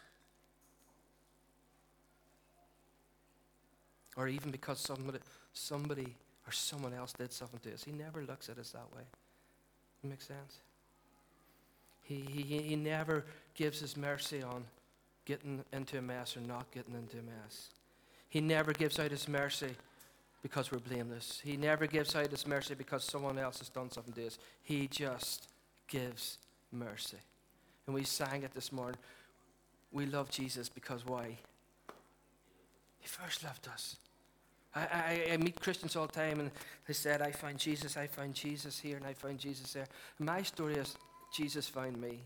[4.15, 5.19] or even because somebody,
[5.51, 6.15] somebody
[6.47, 7.83] or someone else did something to us.
[7.83, 9.01] He never looks at us that way.
[10.01, 10.59] It makes sense?
[12.03, 14.63] He, he, he never gives his mercy on
[15.25, 17.71] getting into a mess or not getting into a mess.
[18.29, 19.75] He never gives out his mercy
[20.45, 21.41] because we're blameless.
[21.43, 24.37] He never gives out his mercy because someone else has done something to us.
[24.61, 25.47] He just
[25.87, 26.37] gives
[26.71, 27.17] mercy.
[27.87, 28.99] And we sang it this morning.
[29.91, 31.39] We love Jesus because why?
[32.99, 33.95] He first loved us.
[34.75, 36.51] I, I, I, meet Christians all the time and
[36.87, 39.87] they said, I find Jesus, I find Jesus here, and I find Jesus there.
[40.19, 40.95] my story is,
[41.35, 42.19] Jesus found me.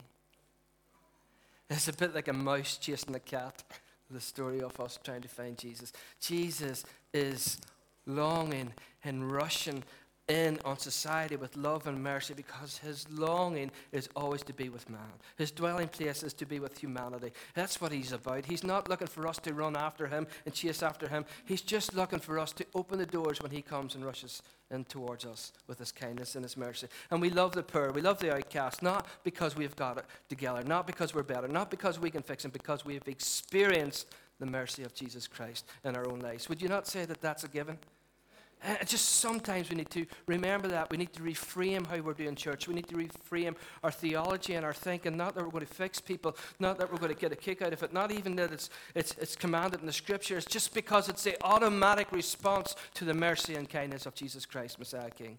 [1.70, 3.64] It's a bit like a mouse chasing a cat,
[4.12, 5.94] the story of us trying to find Jesus.
[6.20, 7.58] Jesus is
[8.16, 9.84] longing and rushing
[10.30, 14.88] in on society with love and mercy because his longing is always to be with
[14.90, 15.02] man.
[15.38, 17.32] His dwelling place is to be with humanity.
[17.56, 18.46] That's what he's about.
[18.46, 21.26] He's not looking for us to run after him and chase after him.
[21.46, 24.86] He's just looking for us to open the doors when he comes and rushes in
[24.86, 26.88] towards us with his kindness and his mercy.
[27.10, 30.64] And we love the poor, we love the outcast, not because we've got it together,
[30.64, 34.84] not because we're better, not because we can fix it, because we've experienced the mercy
[34.84, 36.48] of Jesus Christ in our own lives.
[36.48, 37.80] Would you not say that that's a given?
[38.62, 40.90] Uh, just sometimes we need to remember that.
[40.92, 42.68] We need to reframe how we're doing church.
[42.68, 45.16] We need to reframe our theology and our thinking.
[45.16, 47.62] Not that we're going to fix people, not that we're going to get a kick
[47.62, 51.08] out of it, not even that it's, it's, it's commanded in the scriptures, just because
[51.08, 55.38] it's the automatic response to the mercy and kindness of Jesus Christ, Messiah King.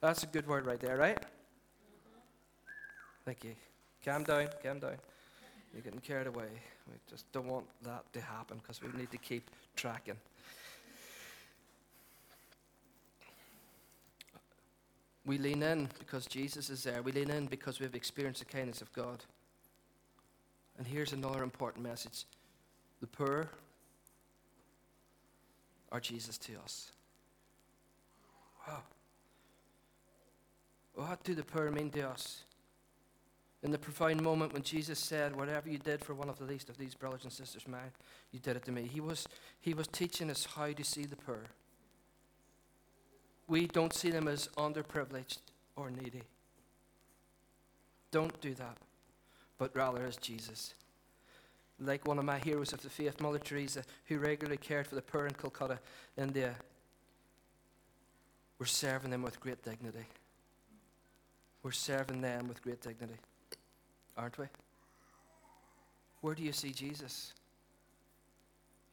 [0.00, 1.18] That's a good word right there, right?
[3.26, 3.54] Thank you.
[4.02, 4.96] Calm down, calm down.
[5.74, 6.48] You're getting carried away.
[6.88, 10.16] We just don't want that to happen because we need to keep tracking.
[15.26, 17.02] We lean in because Jesus is there.
[17.02, 19.24] We lean in because we've experienced the kindness of God.
[20.76, 22.24] And here's another important message
[23.00, 23.48] the poor
[25.92, 26.90] are Jesus to us.
[28.66, 28.82] Wow.
[30.94, 32.42] What do the poor mean to us?
[33.62, 36.68] In the profound moment when Jesus said, Whatever you did for one of the least
[36.68, 37.92] of these brothers and sisters mine,
[38.30, 38.88] you did it to me.
[38.92, 39.26] He was,
[39.60, 41.44] he was teaching us how to see the poor
[43.48, 45.38] we don't see them as underprivileged
[45.76, 46.22] or needy.
[48.10, 48.76] Don't do that,
[49.58, 50.74] but rather as Jesus.
[51.80, 55.02] Like one of my heroes of the faith, Mother Teresa, who regularly cared for the
[55.02, 55.80] poor in Calcutta,
[56.16, 56.54] India.
[58.58, 60.06] We're serving them with great dignity.
[61.62, 63.18] We're serving them with great dignity,
[64.16, 64.46] aren't we?
[66.20, 67.32] Where do you see Jesus?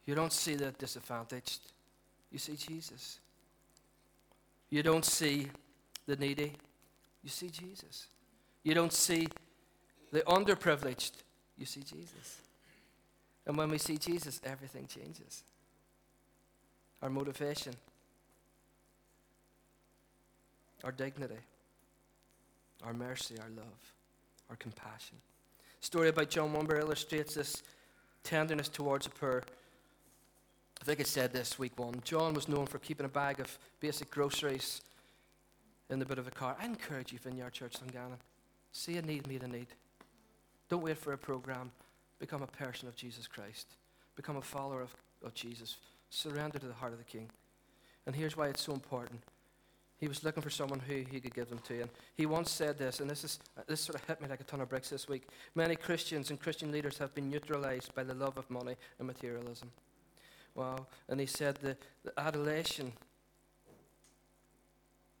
[0.04, 1.60] You don't see the disadvantaged,
[2.30, 3.20] you see Jesus.
[4.72, 5.48] You don't see
[6.06, 6.54] the needy,
[7.22, 8.06] you see Jesus.
[8.62, 9.28] You don't see
[10.10, 11.12] the underprivileged,
[11.58, 12.40] you see Jesus.
[13.46, 15.44] And when we see Jesus, everything changes.
[17.02, 17.74] Our motivation,
[20.84, 21.36] our dignity,
[22.82, 23.92] our mercy, our love,
[24.48, 25.18] our compassion.
[25.80, 27.62] story about John Wimber illustrates this
[28.24, 29.42] tenderness towards the poor
[30.82, 31.94] I think it said this week one.
[32.02, 34.80] John was known for keeping a bag of basic groceries
[35.88, 36.56] in the bit of a car.
[36.60, 38.18] I encourage you, Vineyard Church Dungannon.
[38.72, 39.68] See a need, meet a need.
[40.68, 41.70] Don't wait for a program.
[42.18, 43.76] Become a person of Jesus Christ.
[44.16, 44.92] Become a follower of,
[45.24, 45.76] of Jesus.
[46.10, 47.30] Surrender to the heart of the King.
[48.04, 49.20] And here's why it's so important.
[49.98, 51.82] He was looking for someone who he could give them to.
[51.82, 54.44] And he once said this, and this, is, this sort of hit me like a
[54.44, 55.28] ton of bricks this week.
[55.54, 59.70] Many Christians and Christian leaders have been neutralized by the love of money and materialism.
[60.54, 60.86] Wow.
[61.08, 62.92] And he said the, the adulation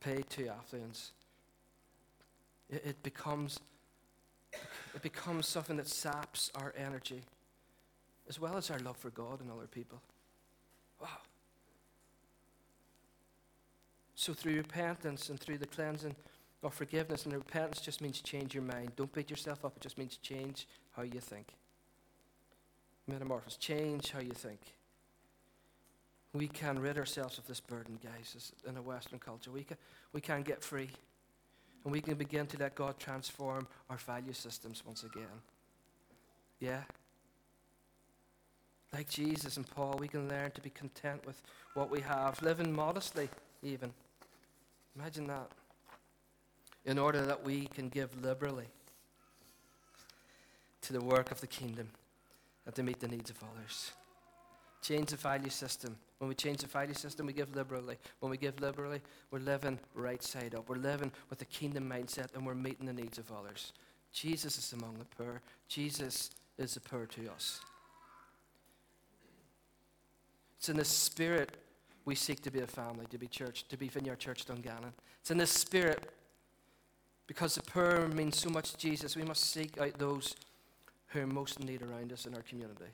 [0.00, 1.12] paid to affluence,
[2.68, 3.60] it, it becomes
[4.94, 7.22] it becomes something that saps our energy
[8.28, 10.02] as well as our love for God and other people.
[11.00, 11.08] Wow.
[14.14, 16.14] So through repentance and through the cleansing
[16.62, 18.92] of forgiveness, and repentance just means change your mind.
[18.94, 21.48] Don't beat yourself up, it just means change how you think.
[23.08, 24.60] Metamorphosis, change how you think
[26.34, 29.50] we can rid ourselves of this burden, guys, in a Western culture.
[29.50, 29.76] We can,
[30.12, 30.90] we can get free.
[31.84, 35.42] And we can begin to let God transform our value systems once again.
[36.60, 36.82] Yeah?
[38.92, 41.42] Like Jesus and Paul, we can learn to be content with
[41.74, 43.28] what we have, living modestly,
[43.62, 43.92] even.
[44.96, 45.50] Imagine that.
[46.84, 48.66] In order that we can give liberally
[50.82, 51.88] to the work of the kingdom
[52.66, 53.92] and to meet the needs of others.
[54.82, 55.96] Change the value system.
[56.22, 57.96] When we change the value system, we give liberally.
[58.20, 59.00] When we give liberally,
[59.32, 60.68] we're living right side up.
[60.68, 63.72] We're living with a kingdom mindset and we're meeting the needs of others.
[64.12, 65.40] Jesus is among the poor.
[65.66, 67.60] Jesus is the poor to us.
[70.58, 71.56] It's in the spirit
[72.04, 74.92] we seek to be a family, to be church, to be Vineyard Church Dungannon.
[75.22, 76.12] It's in the spirit
[77.26, 80.36] because the poor means so much to Jesus, we must seek out those
[81.08, 82.92] who are most in need around us in our community.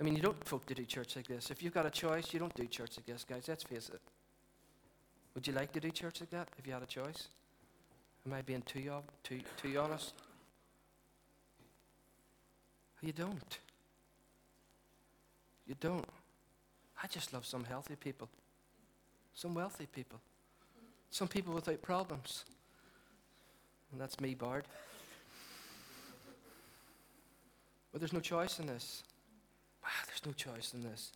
[0.00, 1.50] I mean, you don't folk to do church like this.
[1.50, 3.46] If you've got a choice, you don't do church like this, guys.
[3.48, 4.00] Let's face it.
[5.34, 7.28] Would you like to do church like that if you had a choice?
[8.26, 8.90] Am I being too,
[9.24, 10.14] too, too honest?
[12.96, 13.58] Oh, you don't.
[15.66, 16.06] You don't.
[17.02, 18.28] I just love some healthy people,
[19.34, 20.18] some wealthy people,
[21.10, 22.44] some people without problems.
[23.92, 24.64] And that's me, Bard.
[27.92, 29.02] But there's no choice in this.
[29.88, 31.12] Wow, there's no choice in this.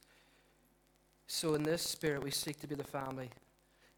[1.27, 3.29] So, in this spirit, we seek to be the family.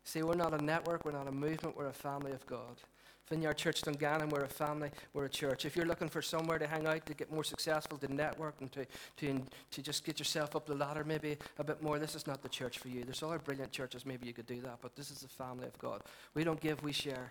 [0.02, 2.80] See, we're not a network, we're not a movement, we're a family of God.
[3.28, 5.64] Vineyard Church Dungannon, we're a family, we're a church.
[5.64, 8.70] If you're looking for somewhere to hang out, to get more successful, to network, and
[8.72, 8.84] to,
[9.18, 12.42] to, to just get yourself up the ladder maybe a bit more, this is not
[12.42, 13.04] the church for you.
[13.04, 15.78] There's other brilliant churches, maybe you could do that, but this is the family of
[15.78, 16.02] God.
[16.34, 17.30] We don't give, we share.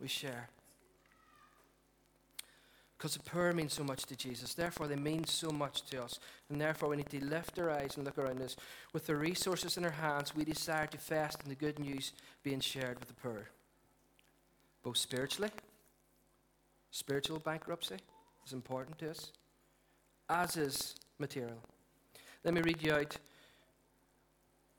[0.00, 0.48] We share.
[3.00, 4.52] Because the poor mean so much to Jesus.
[4.52, 6.20] Therefore, they mean so much to us.
[6.50, 8.56] And therefore, we need to lift our eyes and look around us.
[8.92, 12.60] With the resources in our hands, we desire to fast in the good news being
[12.60, 13.48] shared with the poor
[14.82, 15.50] both spiritually,
[16.90, 17.96] spiritual bankruptcy
[18.46, 19.32] is important to us,
[20.28, 21.58] as is material.
[22.44, 23.16] Let me read you out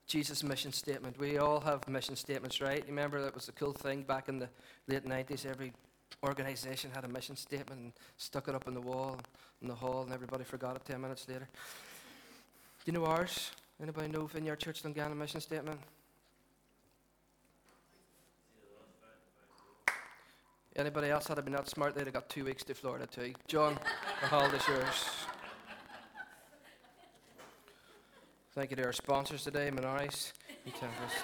[0.06, 1.18] Jesus' mission statement.
[1.18, 2.84] We all have mission statements, right?
[2.86, 4.48] Remember that was a cool thing back in the
[4.88, 5.46] late 90s?
[5.46, 5.72] Every
[6.22, 9.18] organization had a mission statement and stuck it up on the wall
[9.60, 11.48] in the hall, and everybody forgot it 10 minutes later.
[12.84, 13.50] Do you know ours?
[13.80, 15.78] Anybody know Vineyard Church Dungannon mission statement?
[20.74, 23.34] Anybody else had been that smart, they'd have got two weeks to Florida too.
[23.46, 23.78] John,
[24.20, 25.04] the hall is yours.
[28.54, 30.32] Thank you to our sponsors today, Minaris
[30.64, 31.16] and Tempest.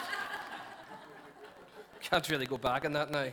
[2.00, 3.28] Can't really go back on that now.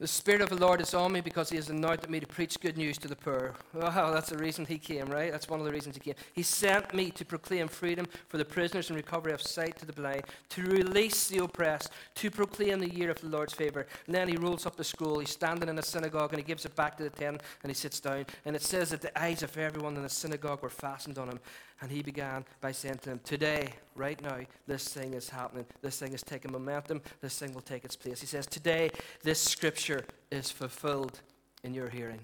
[0.00, 2.58] The Spirit of the Lord is on me because He has anointed me to preach
[2.58, 3.52] good news to the poor.
[3.74, 5.30] Wow, that's the reason He came, right?
[5.30, 6.14] That's one of the reasons He came.
[6.32, 9.92] He sent me to proclaim freedom for the prisoners and recovery of sight to the
[9.92, 13.86] blind, to release the oppressed, to proclaim the year of the Lord's favor.
[14.06, 15.18] And then He rolls up the scroll.
[15.18, 17.74] He's standing in a synagogue and He gives it back to the ten and He
[17.74, 18.24] sits down.
[18.46, 21.40] And it says that the eyes of everyone in the synagogue were fastened on Him.
[21.82, 25.64] And he began by saying to them, Today, right now, this thing is happening.
[25.80, 27.00] This thing is taking momentum.
[27.20, 28.20] This thing will take its place.
[28.20, 28.90] He says, Today,
[29.22, 31.20] this scripture is fulfilled
[31.62, 32.20] in your hearing.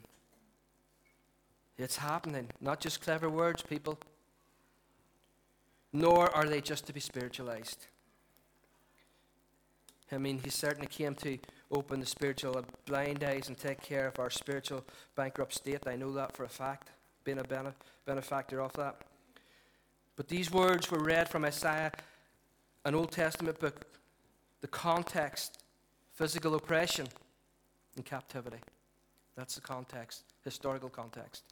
[1.79, 2.49] It's happening.
[2.61, 3.99] Not just clever words, people.
[5.93, 7.87] Nor are they just to be spiritualized.
[10.13, 11.39] I mean, he certainly came to
[11.71, 14.85] open the spiritual blind eyes and take care of our spiritual
[15.17, 15.87] bankrupt state.
[15.87, 16.91] I know that for a fact,
[17.25, 19.03] being a benefactor of that.
[20.17, 21.93] But these words were read from Isaiah,
[22.85, 23.87] an Old Testament book.
[24.63, 25.63] The context
[26.17, 27.07] physical oppression
[27.95, 28.57] and captivity.
[29.37, 31.45] That's the context, historical context.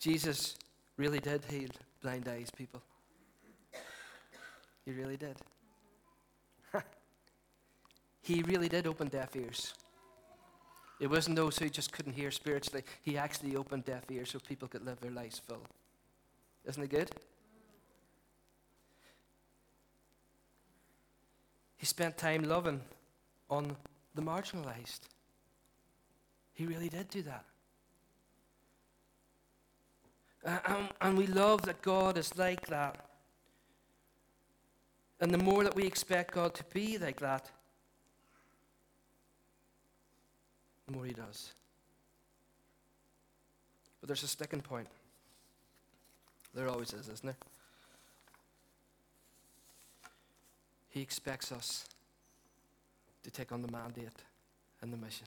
[0.00, 0.56] Jesus
[0.96, 1.68] really did heal
[2.02, 2.82] blind eyes, people.
[4.84, 5.36] He really did.
[8.22, 9.74] he really did open deaf ears.
[10.98, 12.82] It wasn't those who just couldn't hear spiritually.
[13.02, 15.62] He actually opened deaf ears so people could live their lives full.
[16.66, 17.10] Isn't it good?
[21.80, 22.82] He spent time loving
[23.48, 23.74] on
[24.14, 25.00] the marginalized.
[26.52, 27.44] He really did do that.
[30.44, 33.06] And, um, and we love that God is like that.
[35.22, 37.50] And the more that we expect God to be like that,
[40.86, 41.54] the more He does.
[44.02, 44.88] But there's a sticking point.
[46.54, 47.36] There always is, isn't there?
[50.90, 51.86] He expects us
[53.22, 54.24] to take on the mandate
[54.82, 55.26] and the mission.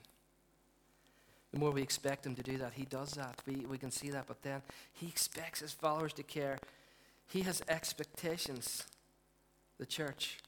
[1.52, 3.40] The more we expect him to do that, he does that.
[3.46, 4.26] We, we can see that.
[4.26, 6.58] But then he expects his followers to care.
[7.28, 8.84] He has expectations,
[9.78, 10.38] the church,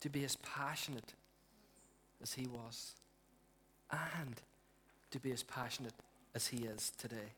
[0.00, 1.12] to be as passionate
[2.22, 2.92] as he was
[3.90, 4.40] and
[5.10, 5.92] to be as passionate
[6.34, 7.34] as he is today.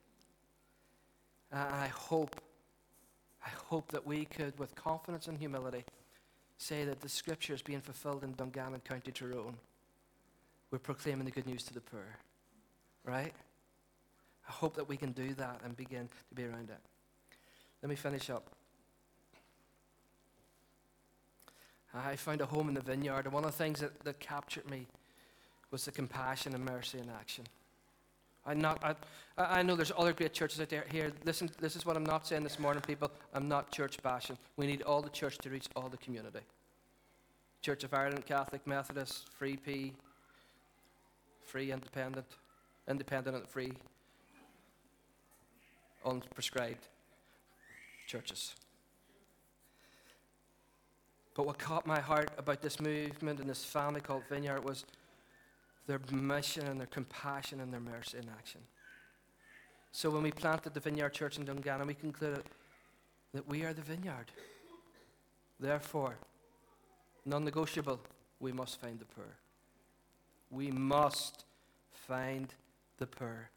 [1.50, 2.40] And I hope,
[3.44, 5.84] I hope that we could, with confidence and humility,
[6.64, 9.56] say that the scripture is being fulfilled in Dungannon, County Tyrone.
[10.70, 12.16] We're proclaiming the good news to the poor.
[13.04, 13.34] Right?
[14.48, 16.80] I hope that we can do that and begin to be around it.
[17.82, 18.48] Let me finish up.
[21.94, 24.68] I found a home in the vineyard, and one of the things that, that captured
[24.70, 24.86] me
[25.70, 27.44] was the compassion and mercy in action.
[28.46, 28.78] I'm not,
[29.38, 30.84] I, I know there's other great churches out there.
[30.90, 33.10] Here, listen, this is what I'm not saying this morning, people.
[33.32, 34.36] I'm not church bashing.
[34.56, 36.40] We need all the church to reach all the community.
[37.62, 39.94] Church of Ireland, Catholic, Methodist, Free P,
[41.42, 42.26] free, independent,
[42.88, 43.72] independent and free,
[46.04, 46.88] unprescribed
[48.06, 48.54] churches.
[51.34, 54.84] But what caught my heart about this movement and this family called Vineyard was
[55.86, 58.60] their mission and their compassion and their mercy in action.
[59.92, 62.44] So when we planted the Vineyard Church in Dungannon, we concluded
[63.32, 64.26] that we are the vineyard.
[65.60, 66.16] Therefore,
[67.24, 68.00] non negotiable,
[68.40, 69.36] we must find the poor.
[70.50, 71.44] We must
[71.92, 72.52] find
[72.98, 73.50] the poor.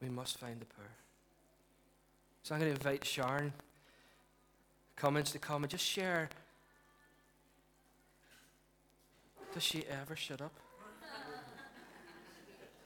[0.00, 0.90] We must find the poor.
[2.42, 3.52] So I'm going to invite Sharon
[4.96, 6.28] comments to come and just share.
[9.56, 10.52] Does she ever shut up?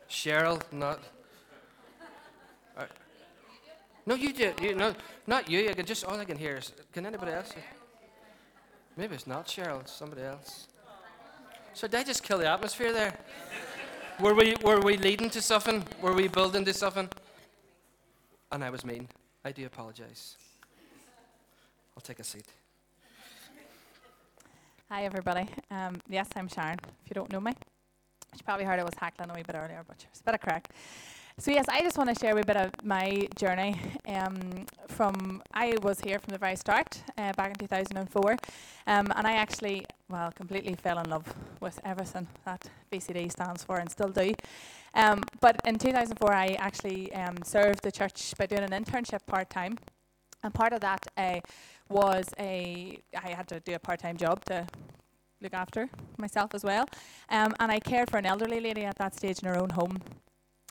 [0.09, 1.01] Cheryl, not.
[2.77, 2.85] Uh,
[4.07, 4.53] no, you do.
[4.63, 4.95] You, no,
[5.27, 5.69] not you.
[5.69, 6.73] I can just all I can hear is.
[6.93, 7.53] Can anybody else?
[8.97, 9.81] Maybe it's not Cheryl.
[9.81, 10.69] It's somebody else.
[11.75, 13.19] So did I just kill the atmosphere there?
[14.21, 15.85] were we were we leading to something?
[16.01, 17.09] Were we building to something?
[18.53, 19.09] And I was mean.
[19.45, 20.37] I do apologize.
[21.97, 22.47] I'll take a seat.
[24.93, 25.47] Hi, everybody.
[25.71, 26.77] Um, yes, I'm Sharon.
[26.83, 27.53] If you don't know me,
[28.35, 30.41] you probably heard I was hackling a wee bit earlier, but it's a bit of
[30.41, 30.69] crack.
[31.39, 33.81] So yes, I just want to share a wee bit of my journey.
[34.09, 38.33] Um, from I was here from the very start, uh, back in 2004,
[38.89, 43.77] um, and I actually, well, completely fell in love with everything that VCD stands for,
[43.79, 44.35] and still do.
[44.95, 49.51] Um, but in 2004, I actually um, served the church by doing an internship part
[49.51, 49.79] time,
[50.43, 51.41] and part of that uh,
[51.91, 54.67] was a I had to do a part time job to
[55.43, 55.89] look after
[56.19, 56.87] myself as well.
[57.29, 59.99] Um, and I cared for an elderly lady at that stage in her own home.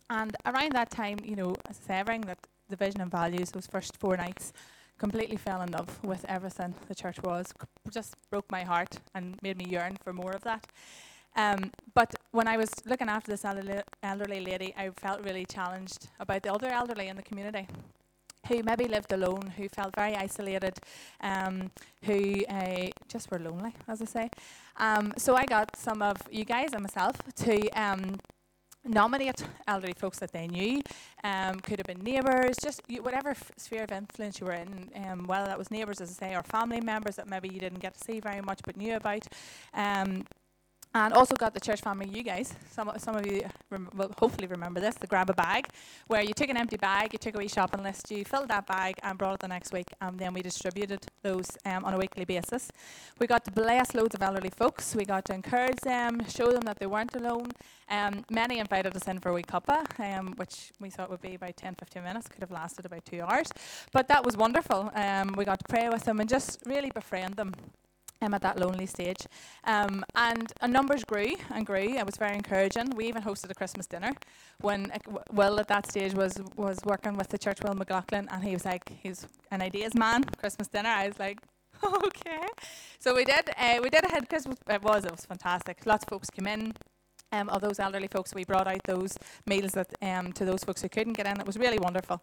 [0.09, 1.55] And around that time, you know,
[1.87, 2.39] everything that
[2.69, 4.53] the vision and values, those first four nights,
[4.97, 7.53] completely fell in love with everything the church was.
[7.89, 10.67] Just broke my heart and made me yearn for more of that.
[11.35, 16.43] Um, but when I was looking after this elderly lady, I felt really challenged about
[16.43, 17.67] the other elderly in the community
[18.49, 20.77] who maybe lived alone, who felt very isolated,
[21.21, 21.71] um,
[22.03, 24.29] who uh, just were lonely, as I say.
[24.77, 28.19] Um, so I got some of you guys and myself to um,
[28.85, 30.81] nominate elderly folks that they knew.
[31.23, 34.89] Um, could have been neighbours, just you, whatever f- sphere of influence you were in,
[34.95, 37.79] um, whether that was neighbours, as I say, or family members that maybe you didn't
[37.79, 39.27] get to see very much but knew about.
[39.73, 40.25] Um,
[40.95, 42.53] and also got the church family, you guys.
[42.71, 45.67] Some, some of you rem- will hopefully remember this the grab a bag,
[46.07, 48.65] where you took an empty bag, you took a wee shopping list, you filled that
[48.65, 51.97] bag and brought it the next week, and then we distributed those um, on a
[51.97, 52.71] weekly basis.
[53.19, 56.61] We got to bless loads of elderly folks, we got to encourage them, show them
[56.61, 57.51] that they weren't alone.
[57.89, 61.35] Um, many invited us in for a wee cuppa, um, which we thought would be
[61.35, 63.51] about 10 15 minutes, could have lasted about two hours.
[63.91, 64.91] But that was wonderful.
[64.95, 67.53] Um, we got to pray with them and just really befriend them
[68.21, 69.25] um, at that lonely stage.
[69.63, 71.95] Um, and our numbers grew and grew.
[71.97, 72.91] It was very encouraging.
[72.95, 74.13] We even hosted a Christmas dinner
[74.61, 78.43] when uh, Will at that stage was was working with the church, Will McLaughlin, and
[78.43, 80.23] he was like, he's an ideas man.
[80.23, 80.89] Christmas dinner.
[80.89, 81.39] I was like,
[81.83, 82.47] okay.
[82.99, 83.49] So we did.
[83.57, 84.57] Uh, we did a head Christmas.
[84.69, 85.05] It was.
[85.05, 85.85] It was fantastic.
[85.85, 86.73] Lots of folks came in
[87.31, 88.33] um, of those elderly folks.
[88.33, 91.39] We brought out those meals that, um, to those folks who couldn't get in.
[91.39, 92.21] It was really wonderful.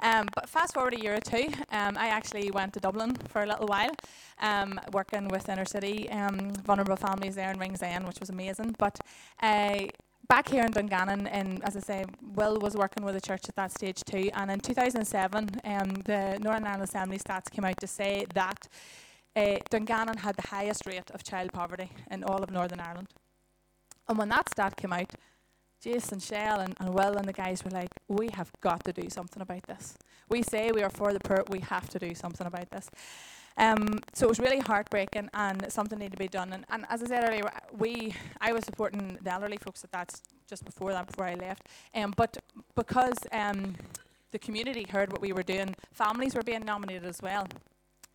[0.00, 3.42] Um, but fast forward a year or two, um, I actually went to Dublin for
[3.42, 3.94] a little while,
[4.40, 8.74] um, working with inner city um, vulnerable families there in Ringsend, which was amazing.
[8.78, 8.98] But
[9.42, 9.86] uh,
[10.28, 13.56] back here in Dungannon, and as I say, Will was working with the church at
[13.56, 14.30] that stage too.
[14.34, 15.46] And in 2007,
[16.04, 18.68] the Northern Ireland Assembly stats came out to say that.
[19.36, 23.08] Uh, Dungannon had the highest rate of child poverty in all of Northern Ireland.
[24.08, 25.10] And when that stat came out,
[25.80, 29.10] Jason, Shell, and, and Will and the guys were like, we have got to do
[29.10, 29.96] something about this.
[30.30, 32.88] We say we are for the poor, we have to do something about this.
[33.56, 36.52] Um, so it was really heartbreaking, and something needed to be done.
[36.52, 37.44] And, and, as I said earlier,
[37.78, 41.68] we I was supporting the elderly folks at that just before that, before I left.
[41.94, 42.36] Um, but
[42.74, 43.76] because um,
[44.32, 47.46] the community heard what we were doing, families were being nominated as well.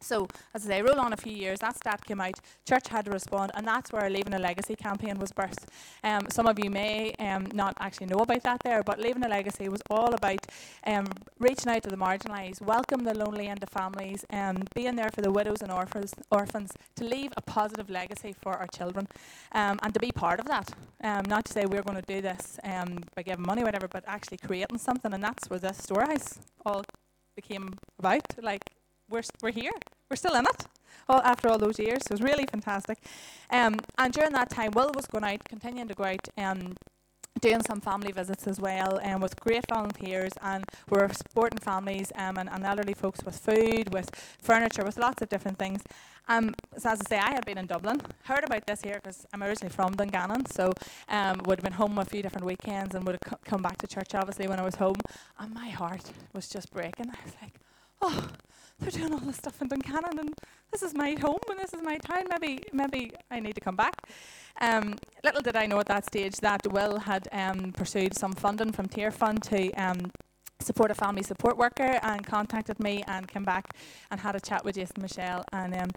[0.02, 3.04] So, as I say, roll on a few years, that stat came out, church had
[3.06, 5.66] to respond, and that's where Leaving a Legacy campaign was birthed.
[6.06, 9.28] Um, some of you may um, not actually know about that there, but Leaving a
[9.28, 10.40] Legacy was all about
[10.88, 15.22] um, reaching out to the marginalised, welcome the lonely into families, um, being there for
[15.22, 19.06] the widows and orphans, orphans to leave a positive legacy for our children,
[19.52, 20.72] um, and to be part of that.
[21.04, 24.38] Um, not to say we're going to do this by giving money, whatever, but actually
[24.38, 26.86] creating something, and that's where this storehouse all
[27.36, 28.22] became about.
[28.42, 28.64] Like,
[29.10, 29.72] we're, we're here.
[30.10, 30.66] We're still in it
[31.10, 32.02] after all those years.
[32.06, 33.00] It was really fantastic.
[33.50, 36.76] Um, and during that time, Will was going out, continuing to go out, um,
[37.42, 42.38] doing some family visits as well um, with great volunteers and we're supporting families um,
[42.38, 44.10] and, and elderly folks with food, with
[44.42, 45.82] furniture, with lots of different things.
[46.28, 49.26] Um, so as I say, I had been in Dublin, heard about this here because
[49.34, 50.74] I'm originally from Dungannon, so
[51.08, 53.88] um, would have been home a few different weekends and would have come back to
[53.88, 54.98] church obviously when I was home,
[55.40, 57.10] and my heart was just breaking.
[57.10, 57.56] I was like,
[58.02, 58.28] oh,
[58.80, 60.34] they're doing all this stuff in Dungannon, and
[60.72, 62.26] this is my home and this is my town.
[62.30, 63.96] Maybe, maybe I need to come back.
[64.62, 68.72] Um, little did I know at that stage that Will had um, pursued some funding
[68.72, 70.12] from Tier Tearfund to um,
[70.60, 73.74] support a family support worker and contacted me and came back
[74.12, 75.90] and had a chat with Jason Michelle and um,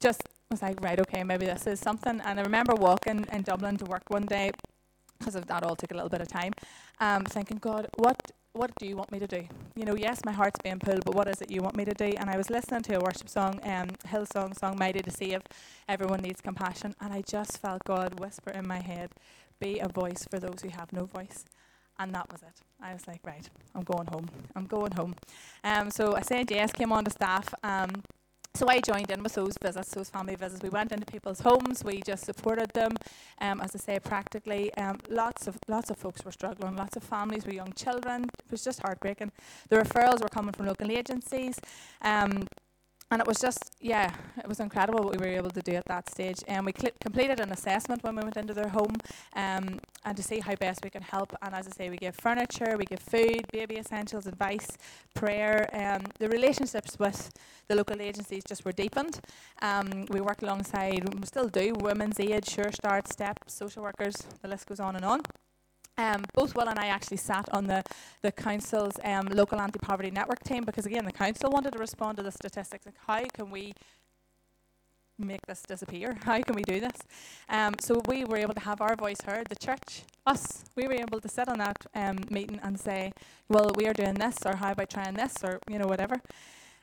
[0.00, 2.20] just was like, right, okay, maybe this is something.
[2.24, 4.52] And I remember walking in Dublin to work one day
[5.18, 6.52] because of that all took a little bit of time,
[7.00, 8.20] um, thinking, God, what
[8.56, 9.46] what do you want me to do?
[9.74, 11.92] You know, yes, my heart's being pulled, but what is it you want me to
[11.92, 12.12] do?
[12.16, 15.42] And I was listening to a worship song, um, Hillsong song, Mighty to Save,
[15.88, 19.10] Everyone Needs Compassion, and I just felt God whisper in my head,
[19.60, 21.44] be a voice for those who have no voice.
[21.98, 22.60] And that was it.
[22.80, 24.28] I was like, right, I'm going home.
[24.54, 25.14] I'm going home.
[25.64, 27.52] Um, so I said yes, came on to staff.
[27.62, 27.90] Um,
[28.56, 30.62] so I joined in with those visits, those family visits.
[30.62, 31.84] We went into people's homes.
[31.84, 32.92] We just supported them,
[33.40, 34.72] um, as I say, practically.
[34.74, 36.74] Um, lots of lots of folks were struggling.
[36.74, 38.24] Lots of families with young children.
[38.24, 39.30] It was just heartbreaking.
[39.68, 41.60] The referrals were coming from local agencies.
[42.00, 42.46] Um,
[43.10, 45.84] and it was just, yeah, it was incredible what we were able to do at
[45.86, 46.42] that stage.
[46.48, 48.96] And um, we cl- completed an assessment when we went into their home
[49.34, 51.32] um, and to see how best we can help.
[51.40, 54.66] And as I say, we give furniture, we give food, baby essentials, advice,
[55.14, 55.68] prayer.
[55.72, 57.30] Um, the relationships with
[57.68, 59.20] the local agencies just were deepened.
[59.62, 64.48] Um, we work alongside, we still do, Women's Aid, Sure Start, STEP, social workers, the
[64.48, 65.20] list goes on and on.
[65.98, 67.82] Um, both Will and I actually sat on the,
[68.22, 72.22] the council's um, local anti-poverty network team because again the council wanted to respond to
[72.22, 73.72] the statistics like how can we
[75.18, 76.16] make this disappear?
[76.24, 76.96] How can we do this?
[77.48, 79.46] Um, so we were able to have our voice heard.
[79.48, 83.12] The church us we were able to sit on that um, meeting and say
[83.48, 86.20] well we are doing this or how about trying this or you know whatever.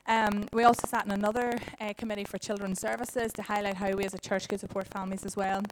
[0.06, 4.04] Um, we also sat in another uh, committee for children's services to highlight how we
[4.04, 5.62] as a church could support families as well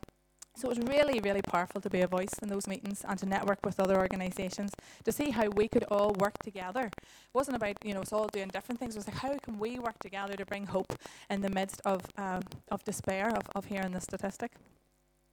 [0.55, 3.27] so it was really, really powerful to be a voice in those meetings and to
[3.27, 4.73] network with other organisations
[5.05, 6.87] to see how we could all work together.
[6.87, 8.95] It wasn't about you know us all doing different things.
[8.95, 10.93] It was like how can we work together to bring hope
[11.31, 14.53] in the midst of um, of despair of, of hearing the statistic.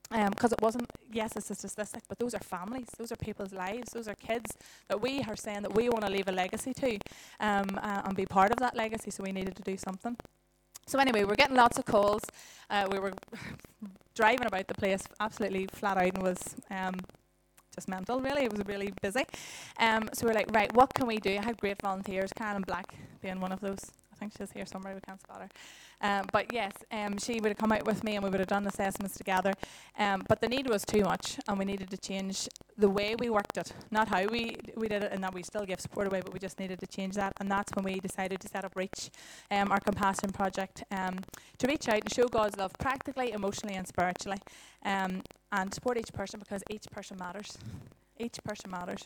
[0.09, 3.53] Because um, it wasn't, yes, it's a statistic, but those are families, those are people's
[3.53, 4.57] lives, those are kids
[4.87, 6.97] that we are saying that we want to leave a legacy to
[7.39, 10.17] um, uh, and be part of that legacy, so we needed to do something.
[10.89, 12.23] So, anyway, we're getting lots of calls.
[12.67, 13.13] Uh, we were
[14.15, 16.95] driving about the place absolutely flat out and was um,
[17.75, 18.45] just mental, really.
[18.45, 19.23] It was really busy.
[19.79, 21.37] Um, so we are like, right, what can we do?
[21.37, 22.87] I had great volunteers, Karen Black
[23.21, 23.77] being one of those.
[24.19, 25.49] I think she's here somewhere, we can't spot her.
[26.01, 28.49] Um, but yes, um, she would have come out with me and we would have
[28.49, 29.53] done assessments together.
[29.97, 33.29] Um, but the need was too much and we needed to change the way we
[33.29, 36.21] worked it, not how we, we did it and that we still give support away,
[36.21, 37.33] but we just needed to change that.
[37.39, 39.09] And that's when we decided to set up Reach,
[39.51, 41.19] um, our compassion project, um,
[41.57, 44.39] to reach out and show God's love practically, emotionally, and spiritually,
[44.83, 45.21] um,
[45.53, 47.57] and support each person because each person matters.
[48.17, 49.05] Each person matters.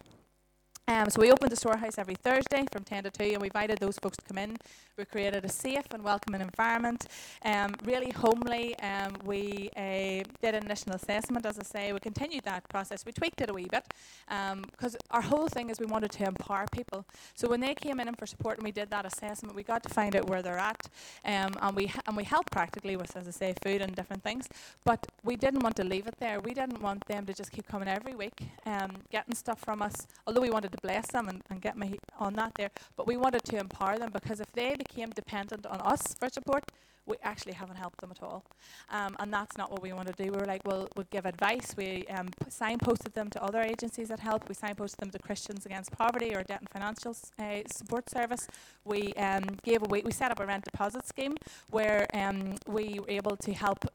[0.85, 3.79] Um, so we opened the storehouse every Thursday from 10 to 2 and we invited
[3.79, 4.57] those folks to come in.
[4.97, 7.07] We created a safe and welcoming environment,
[7.45, 8.77] um, really homely.
[8.79, 11.93] Um, we uh, did an initial assessment, as I say.
[11.93, 13.05] We continued that process.
[13.05, 13.85] We tweaked it a wee bit
[14.27, 17.05] because um, our whole thing is we wanted to empower people.
[17.33, 19.89] So when they came in for support and we did that assessment, we got to
[19.89, 20.89] find out where they're at
[21.23, 24.49] um, and we and we helped practically with, as I say, food and different things.
[24.83, 26.41] But we didn't want to leave it there.
[26.41, 29.95] We didn't want them to just keep coming every week, um, getting stuff from us,
[30.27, 32.69] although we wanted to bless them and, and get me on that there.
[32.97, 36.63] But we wanted to empower them because if they became dependent on us for support,
[37.05, 38.45] we actually haven't helped them at all.
[38.89, 40.31] Um, and that's not what we want to do.
[40.31, 41.73] We were like, well, we'll give advice.
[41.75, 44.47] We um, signposted them to other agencies that help.
[44.47, 48.47] We signposted them to Christians Against Poverty or Debt and Financial uh, Support Service.
[48.85, 51.35] We um, gave away, we set up a rent deposit scheme
[51.71, 53.85] where um, we were able to help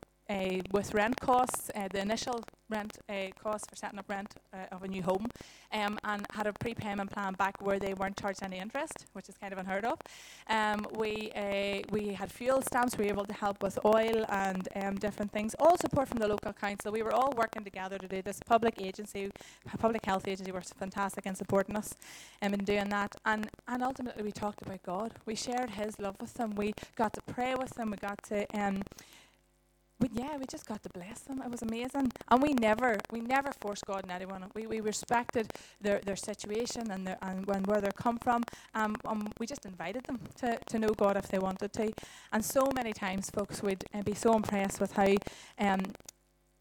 [0.73, 4.83] with rent costs, uh, the initial rent uh, costs for setting up rent uh, of
[4.83, 5.27] a new home,
[5.73, 9.37] um, and had a prepayment plan back where they weren't charged any interest, which is
[9.39, 9.99] kind of unheard of.
[10.49, 11.33] Um, we
[11.91, 12.99] we had fuel stamps.
[12.99, 15.55] We were able to help with oil and um, different things.
[15.59, 16.93] All support from the local council.
[16.93, 18.41] We were all working together to do this.
[18.47, 19.31] Public agency,
[19.79, 21.97] public health agency, were fantastic in supporting us
[22.43, 23.15] um, in doing that.
[23.25, 25.13] And and ultimately we talked about God.
[25.25, 26.55] We shared His love with them.
[26.55, 27.91] We got to pray with them.
[27.91, 28.83] We got to um,
[30.01, 31.43] but yeah, we just got to bless them.
[31.45, 34.45] It was amazing, and we never, we never forced God on anyone.
[34.55, 38.43] We, we respected their, their situation and their and where they come from.
[38.75, 41.93] Um, um, we just invited them to, to know God if they wanted to.
[42.33, 45.15] And so many times, folks would uh, be so impressed with how
[45.59, 45.81] um,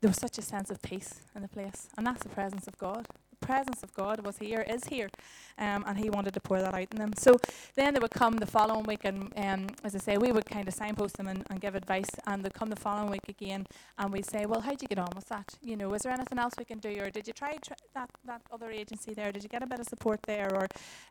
[0.01, 2.77] there was such a sense of peace in the place, and that's the presence of
[2.77, 3.07] God.
[3.47, 5.09] Presence of God was here, is here,
[5.57, 7.13] um, and He wanted to pour that out in them.
[7.25, 7.31] So
[7.75, 10.67] then they would come the following week, and um, as I say, we would kind
[10.67, 13.65] of signpost them and, and give advice, and they'd come the following week again,
[13.97, 15.47] and we'd say, well, how'd you get on with that?
[15.69, 18.09] You know, is there anything else we can do, or did you try, try that
[18.25, 19.31] that other agency there?
[19.31, 20.67] Did you get a bit of support there, or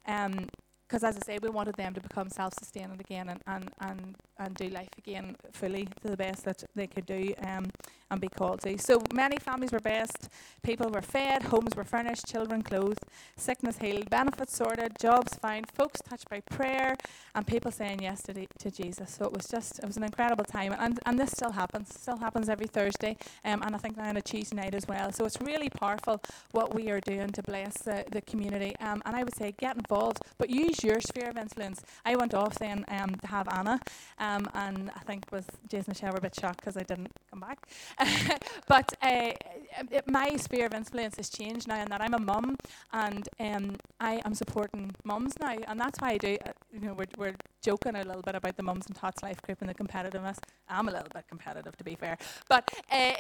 [0.07, 0.35] um,
[0.87, 4.55] because as I say, we wanted them to become self-sustaining again and, and, and, and
[4.55, 7.67] do life again fully to the best that they could do um,
[8.11, 8.79] and be called to.
[8.79, 10.29] So many families were blessed,
[10.63, 13.03] people were fed, homes were furnished, children clothed,
[13.37, 16.95] sickness healed, benefits sorted, jobs found, folks touched by prayer,
[17.35, 19.11] and people saying yes to, to Jesus.
[19.11, 20.75] So it was just, it was an incredible time.
[20.79, 24.17] And, and this still happens, still happens every Thursday, um, and I think now on
[24.17, 25.11] a Tuesday night as well.
[25.11, 26.23] So it's really powerful
[26.53, 28.77] what we are doing to bless the, the community.
[28.81, 31.83] Um, and I would say get involved, but use your sphere of influence.
[32.05, 33.81] I went off then um, to have Anna,
[34.19, 37.41] um, and I think with Jason Michelle were a bit shocked because I didn't come
[37.41, 37.59] back.
[38.69, 39.33] but uh,
[39.91, 42.57] it, my sphere of influence has changed now, in that I'm a mum
[42.93, 46.37] and um, I am supporting mums now, and that's why I do.
[46.45, 47.35] Uh, you know, we're, we're
[47.67, 50.39] joking a little bit about the mums and tots life group and the competitiveness.
[50.69, 52.17] I'm a little bit competitive, to be fair,
[52.49, 52.63] but
[52.93, 53.13] uh,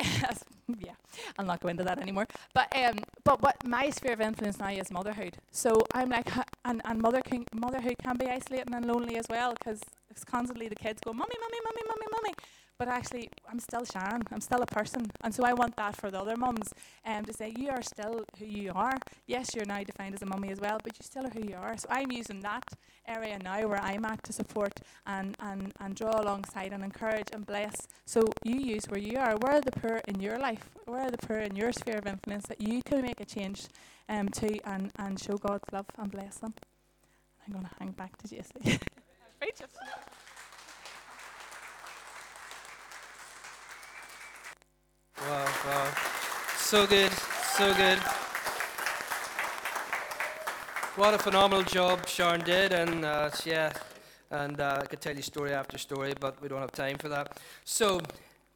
[0.79, 0.93] yeah,
[1.37, 2.29] I'll not go into that anymore.
[2.55, 5.37] But um, but what my sphere of influence now is motherhood.
[5.51, 6.31] So I'm like,
[6.65, 9.81] and and mother can, motherhood can be isolating and lonely as well because
[10.11, 12.35] it's constantly the kids go, mummy, mummy, mummy, mummy, mummy
[12.79, 14.23] but actually I'm still Sharon.
[14.31, 15.11] I'm still a person.
[15.23, 16.73] And so I want that for the other mums
[17.05, 18.97] um, to say, you are still who you are.
[19.27, 21.57] Yes, you're now defined as a mummy as well, but you still are who you
[21.57, 21.77] are.
[21.77, 22.65] So I'm using that
[23.07, 24.73] area now where I'm at to support
[25.07, 27.75] and, and, and draw alongside and encourage and bless.
[28.05, 29.37] So you use where you are.
[29.37, 30.71] Where are the poor in your life?
[30.85, 33.67] Where are the poor in your sphere of influence that you can make a change
[34.09, 36.55] um, to and, and show God's love and bless them?
[37.47, 38.81] I'm going to hang back to Jesse.
[45.19, 45.93] Wow, wow.
[46.67, 47.13] So good,
[47.57, 47.99] so good.
[50.97, 53.73] What a phenomenal job Sharon did, and uh, yeah,
[54.33, 57.09] and uh, I could tell you story after story, but we don't have time for
[57.09, 57.39] that.
[57.65, 58.01] So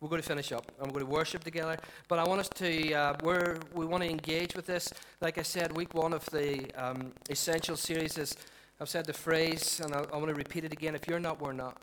[0.00, 1.76] we're going to finish up and we're going to worship together.
[2.08, 4.92] But I want us to, uh, we're, we want to engage with this.
[5.20, 8.36] Like I said, week one of the um, essential series is,
[8.80, 11.40] I've said the phrase, and I, I want to repeat it again if you're not,
[11.40, 11.76] we're not.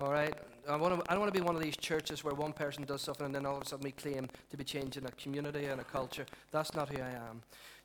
[0.00, 0.32] All right?
[0.68, 2.84] I, want to, I don't want to be one of these churches where one person
[2.84, 5.66] does something and then all of a sudden we claim to be changing a community
[5.66, 6.26] and a culture.
[6.52, 7.42] That's not who I am.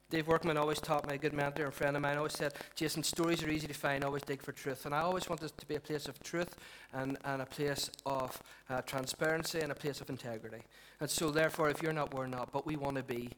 [0.10, 3.04] Dave Workman always taught me, a good mentor and friend of mine, always said, Jason,
[3.04, 4.88] stories are easy to find, always dig for truth.
[4.88, 6.56] And I always want this to be a place of truth
[6.94, 10.64] and, and a place of uh, transparency and a place of integrity.
[11.00, 12.52] And so, therefore, if you're not, we're not.
[12.52, 13.30] But we want to be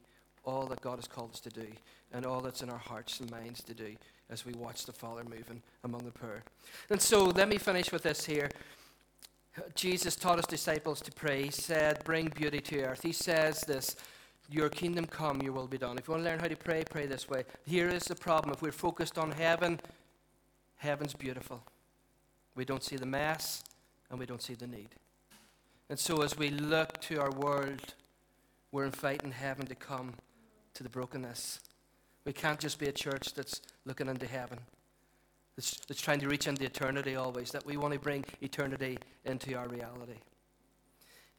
[0.45, 1.67] all that God has called us to do
[2.13, 3.95] and all that's in our hearts and minds to do
[4.29, 6.41] as we watch the Father moving among the poor.
[6.89, 8.49] And so, let me finish with this here.
[9.75, 11.43] Jesus taught his disciples to pray.
[11.43, 13.03] He said, Bring beauty to earth.
[13.03, 13.95] He says this
[14.49, 15.97] Your kingdom come, your will be done.
[15.97, 17.43] If you want to learn how to pray, pray this way.
[17.65, 18.53] Here is the problem.
[18.53, 19.79] If we're focused on heaven,
[20.77, 21.63] heaven's beautiful.
[22.55, 23.63] We don't see the mess
[24.09, 24.89] and we don't see the need.
[25.89, 27.95] And so, as we look to our world,
[28.71, 30.13] we're inviting heaven to come
[30.75, 31.59] to the brokenness.
[32.23, 34.59] We can't just be a church that's looking into heaven
[35.61, 39.53] that's, that's trying to reach into eternity always, that we want to bring eternity into
[39.53, 40.17] our reality.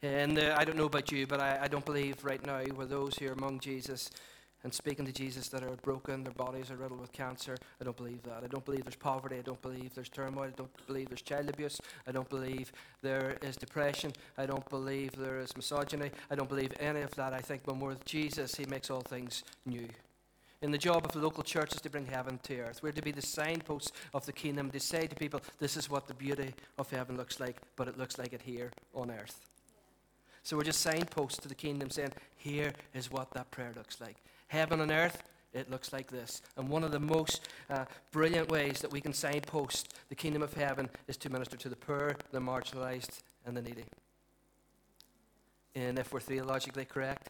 [0.01, 2.85] And uh, I don't know about you, but I, I don't believe right now we're
[2.85, 4.09] those who are among Jesus
[4.63, 7.57] and speaking to Jesus that are broken, their bodies are riddled with cancer.
[7.81, 8.43] I don't believe that.
[8.45, 9.37] I don't believe there's poverty.
[9.37, 10.45] I don't believe there's turmoil.
[10.45, 11.81] I don't believe there's child abuse.
[12.07, 12.71] I don't believe
[13.01, 14.13] there is depression.
[14.37, 16.11] I don't believe there is misogyny.
[16.31, 17.33] I don't believe any of that.
[17.33, 19.89] I think when we're with Jesus, He makes all things new
[20.63, 22.81] in the job of the local church is to bring heaven to earth.
[22.81, 26.07] We're to be the signposts of the kingdom to say to people, this is what
[26.07, 29.41] the beauty of heaven looks like, but it looks like it here on earth.
[30.41, 34.15] So we're just signposts to the kingdom saying, here is what that prayer looks like.
[34.47, 35.21] Heaven on earth,
[35.53, 36.41] it looks like this.
[36.55, 40.53] And one of the most uh, brilliant ways that we can signpost the kingdom of
[40.53, 43.83] heaven is to minister to the poor, the marginalized, and the needy.
[45.75, 47.29] And if we're theologically correct,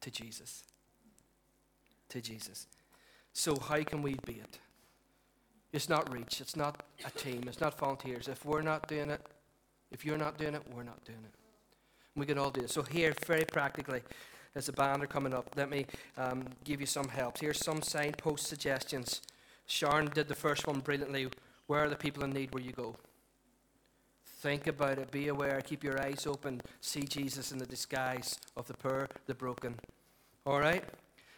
[0.00, 0.64] to Jesus
[2.14, 2.68] to Jesus.
[3.32, 4.58] So, how can we be it?
[5.72, 8.28] It's not reach, it's not a team, it's not volunteers.
[8.28, 9.20] If we're not doing it,
[9.90, 11.34] if you're not doing it, we're not doing it.
[12.14, 12.70] We can all do it.
[12.70, 14.02] So, here, very practically,
[14.54, 15.86] as the band are coming up, let me
[16.16, 17.38] um, give you some help.
[17.40, 19.20] Here's some signpost suggestions.
[19.66, 21.28] Sharon did the first one brilliantly.
[21.66, 22.94] Where are the people in need where you go?
[24.24, 28.68] Think about it, be aware, keep your eyes open, see Jesus in the disguise of
[28.68, 29.74] the poor, the broken.
[30.46, 30.84] All right?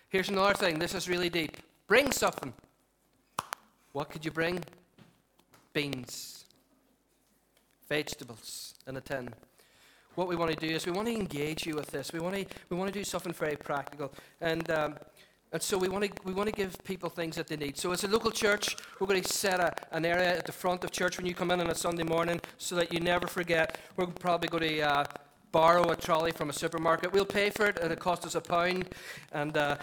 [0.09, 0.78] Here's another thing.
[0.78, 1.57] This is really deep.
[1.88, 2.52] Bring something.
[3.92, 4.62] What could you bring?
[5.72, 6.44] Beans,
[7.88, 9.28] vegetables in a tin.
[10.14, 12.12] What we want to do is we want to engage you with this.
[12.12, 14.12] We want to, we want to do something very practical.
[14.40, 14.94] And um,
[15.52, 17.78] And so we want to we want to give people things that they need.
[17.78, 20.84] So as a local church, we're going to set a, an area at the front
[20.84, 23.78] of church when you come in on a Sunday morning, so that you never forget.
[23.96, 25.04] We're probably going to uh,
[25.53, 27.12] borrow a trolley from a supermarket.
[27.12, 27.76] We'll pay for it.
[27.78, 28.88] And It'll cost us a pound,
[29.32, 29.57] and.
[29.57, 29.76] Uh,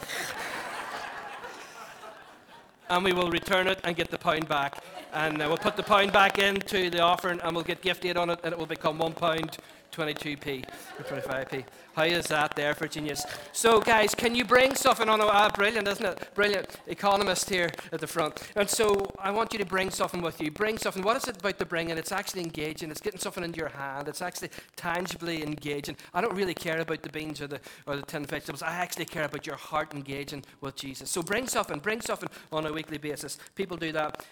[2.89, 4.83] and we will return it and get the pound back.
[5.13, 8.17] And uh, we'll put the pound back into the offering and we'll get gift aid
[8.17, 9.57] on it and it will become one pound
[9.93, 10.65] 22p
[10.99, 11.63] or 25p.
[11.95, 13.25] How is that there genius?
[13.51, 15.21] So, guys, can you bring something on?
[15.21, 16.33] A Ah, brilliant, isn't it?
[16.33, 16.67] Brilliant.
[16.87, 18.41] Economist here at the front.
[18.55, 20.49] And so, I want you to bring something with you.
[20.49, 21.03] Bring something.
[21.03, 21.97] What is it about the bringing?
[21.97, 22.89] It's actually engaging.
[22.89, 24.07] It's getting something into your hand.
[24.07, 25.95] It's actually tangibly engaging.
[26.13, 28.63] I don't really care about the beans or the, or the tin vegetables.
[28.63, 31.09] I actually care about your heart engaging with Jesus.
[31.11, 31.79] So, bring something.
[31.79, 33.37] Bring something on a weekly basis.
[33.53, 34.25] People do that.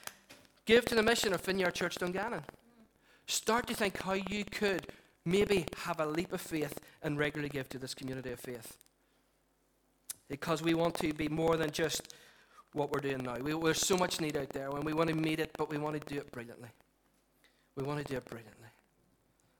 [0.65, 2.41] Give to the mission of Vineyard Church Dungannon.
[3.27, 4.87] Start to think how you could
[5.25, 8.77] maybe have a leap of faith and regularly give to this community of faith.
[10.27, 12.13] Because we want to be more than just
[12.73, 13.37] what we're doing now.
[13.37, 15.77] We, there's so much need out there, and we want to meet it, but we
[15.77, 16.69] want to do it brilliantly.
[17.75, 18.67] We want to do it brilliantly.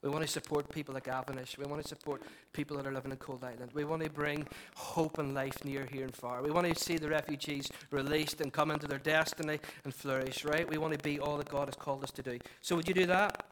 [0.02, 1.60] We want to support people like Avanish.
[1.60, 3.70] We want to support people that are living in Coalisland.
[3.74, 6.42] We want to bring hope and life near, here, and far.
[6.42, 10.68] We want to see the refugees released and come into their destiny and flourish, right?
[10.68, 12.40] We want to be all that God has called us to do.
[12.62, 13.46] So, would you do that?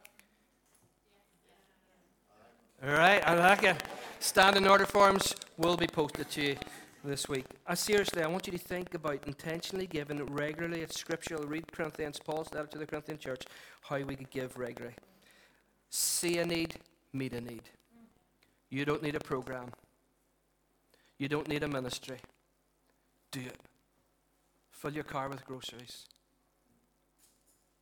[2.82, 3.84] All right, I like it.
[4.20, 6.56] Standing order forms will be posted to you
[7.04, 7.44] this week.
[7.68, 10.80] Uh, seriously, I want you to think about intentionally giving regularly.
[10.80, 11.44] It's scriptural.
[11.44, 13.44] Read Corinthians, Paul's letter to the Corinthian church,
[13.82, 14.96] how we could give regularly.
[15.90, 16.76] See a need,
[17.12, 17.64] meet a need.
[18.70, 19.74] You don't need a program.
[21.18, 22.20] You don't need a ministry.
[23.32, 23.60] Do it.
[24.72, 26.06] Fill your car with groceries.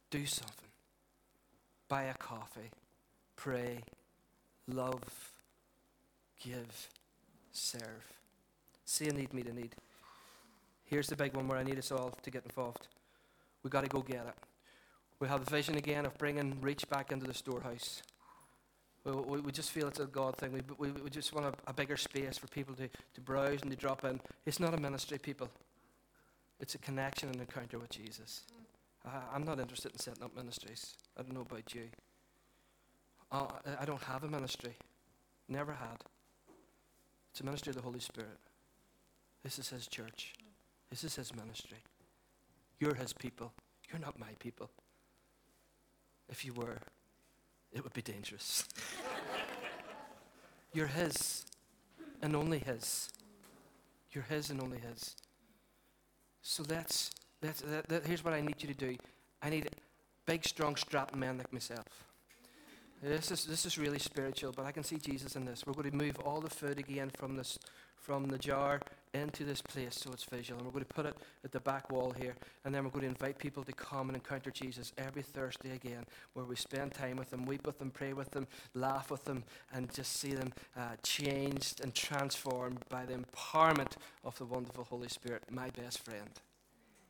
[0.10, 0.70] Do something.
[1.88, 2.72] Buy a coffee.
[3.36, 3.84] Pray
[4.68, 5.32] love,
[6.44, 6.90] give,
[7.52, 8.14] serve.
[8.86, 9.76] See a need, meet a need.
[10.86, 12.88] Here's the big one where I need us all to get involved.
[13.64, 14.36] We've got to go get it.
[15.20, 18.02] We have a vision again of bringing reach back into the storehouse.
[19.04, 20.54] We, we, we just feel it's a God thing.
[20.54, 23.72] We, we, we just want a, a bigger space for people to, to browse and
[23.72, 24.22] to drop in.
[24.46, 25.50] It's not a ministry, people.
[26.60, 28.44] It's a connection and encounter with Jesus.
[29.06, 30.96] Uh, I'm not interested in setting up ministries.
[31.18, 31.84] I don't know about you.
[33.32, 33.50] Oh,
[33.80, 34.76] I don't have a ministry.
[35.50, 36.04] Never had.
[37.32, 38.38] It's a ministry of the Holy Spirit.
[39.44, 40.34] This is His church.
[40.90, 41.78] This is His ministry.
[42.80, 43.54] You're His people.
[43.92, 44.70] You're not my people.
[46.30, 46.80] If you were,
[47.74, 48.66] it would be dangerous.
[50.74, 51.46] You're His
[52.22, 53.10] and only His.
[54.12, 55.16] You're His and only His.
[56.42, 57.12] So that's,
[57.42, 58.96] that's that, that, here's what I need you to do.
[59.42, 59.70] I need
[60.26, 61.86] big, strong, strapped men like myself.
[63.02, 65.66] This is, this is really spiritual, but I can see Jesus in this.
[65.68, 67.60] We're going to move all the food again from, this,
[67.96, 68.82] from the jar
[69.14, 70.58] into this place so it's visual.
[70.58, 72.34] And we're going to put it at the back wall here.
[72.66, 76.06] And then we're going to invite people to come and encounter Jesus every Thursday again,
[76.34, 79.44] where we spend time with them, weep with them, pray with them, laugh with them,
[79.72, 83.92] and just see them uh, changed and transformed by the empowerment
[84.24, 86.30] of the wonderful Holy Spirit, my best friend.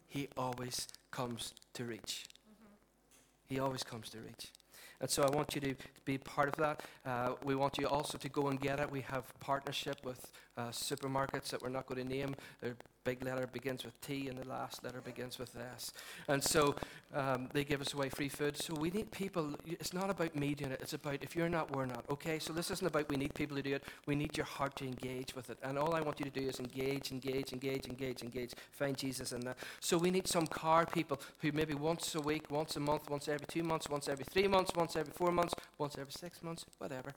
[0.05, 2.25] He always comes to reach.
[2.45, 3.53] Mm-hmm.
[3.53, 4.51] He always comes to reach.
[4.99, 5.75] And so I want you to
[6.05, 6.81] be part of that.
[7.05, 8.89] Uh, we want you also to go and get it.
[8.89, 12.35] We have partnership with uh, supermarkets that we're not going to name.
[12.61, 12.75] Their
[13.07, 15.93] big letter begins with T and the last letter begins with S.
[16.27, 16.75] And so
[17.13, 18.57] um, they give us away free food.
[18.57, 19.53] So we need people.
[19.65, 20.79] It's not about me doing it.
[20.81, 22.03] It's about if you're not, we're not.
[22.09, 22.37] Okay?
[22.37, 23.83] So this isn't about we need people to do it.
[24.07, 25.57] We need your heart to engage with it.
[25.63, 28.51] And all I want you to do is engage, engage, engage, engage, engage.
[28.71, 29.57] Find Jesus in that.
[29.79, 33.29] So we need some car people who maybe once a week, once a month, once
[33.29, 36.65] every two months, once every three months, once every four months, once every six months,
[36.79, 37.13] whatever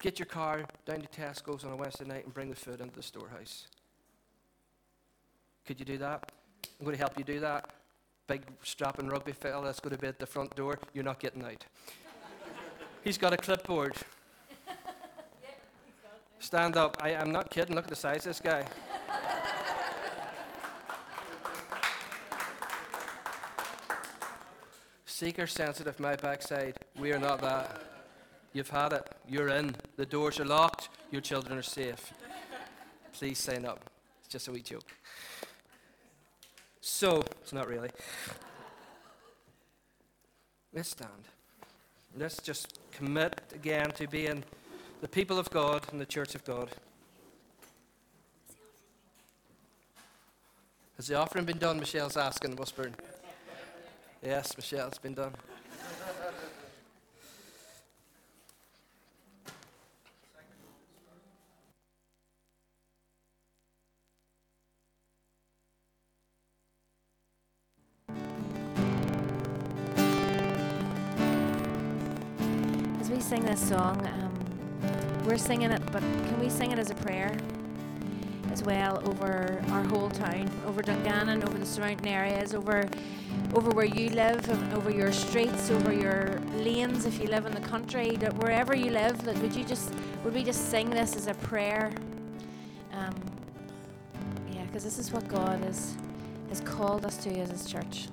[0.00, 2.94] Get your car down to Tesco's on a Wednesday night and bring the food into
[2.94, 3.66] the storehouse.
[5.66, 6.32] Could you do that?
[6.78, 7.68] I'm going to help you do that.
[8.26, 10.78] Big strapping rugby fella that's going to be at the front door.
[10.94, 11.66] You're not getting out.
[13.04, 13.94] he's got a clipboard.
[16.38, 16.96] Stand up.
[17.02, 17.76] I, am not kidding.
[17.76, 18.64] Look at the size of this guy.
[25.04, 26.78] Seeker sensitive, my backside.
[26.98, 27.89] We are not that.
[28.52, 29.08] You've had it.
[29.28, 29.76] You're in.
[29.96, 30.88] The doors are locked.
[31.10, 32.12] Your children are safe.
[33.12, 33.88] Please sign up.
[34.20, 34.92] It's just a wee joke.
[36.80, 37.90] So, it's not really.
[40.72, 41.10] Let's stand.
[42.16, 44.42] Let's just commit again to being
[45.00, 46.70] the people of God and the church of God.
[50.96, 51.78] Has the offering been done?
[51.78, 52.94] Michelle's asking, whispering.
[54.22, 55.34] Yes, Michelle, it's been done.
[73.60, 74.06] song.
[74.06, 77.36] Um, we're singing it, but can we sing it as a prayer
[78.50, 82.88] as well over our whole town, over Dungannon, over the surrounding areas, over
[83.54, 87.60] over where you live, over your streets, over your lanes, if you live in the
[87.60, 89.92] country, that wherever you live, that would you just
[90.24, 91.92] would we just sing this as a prayer?
[92.92, 93.14] Um,
[94.52, 95.96] yeah, because this is what God is
[96.48, 98.08] has called us to as His church.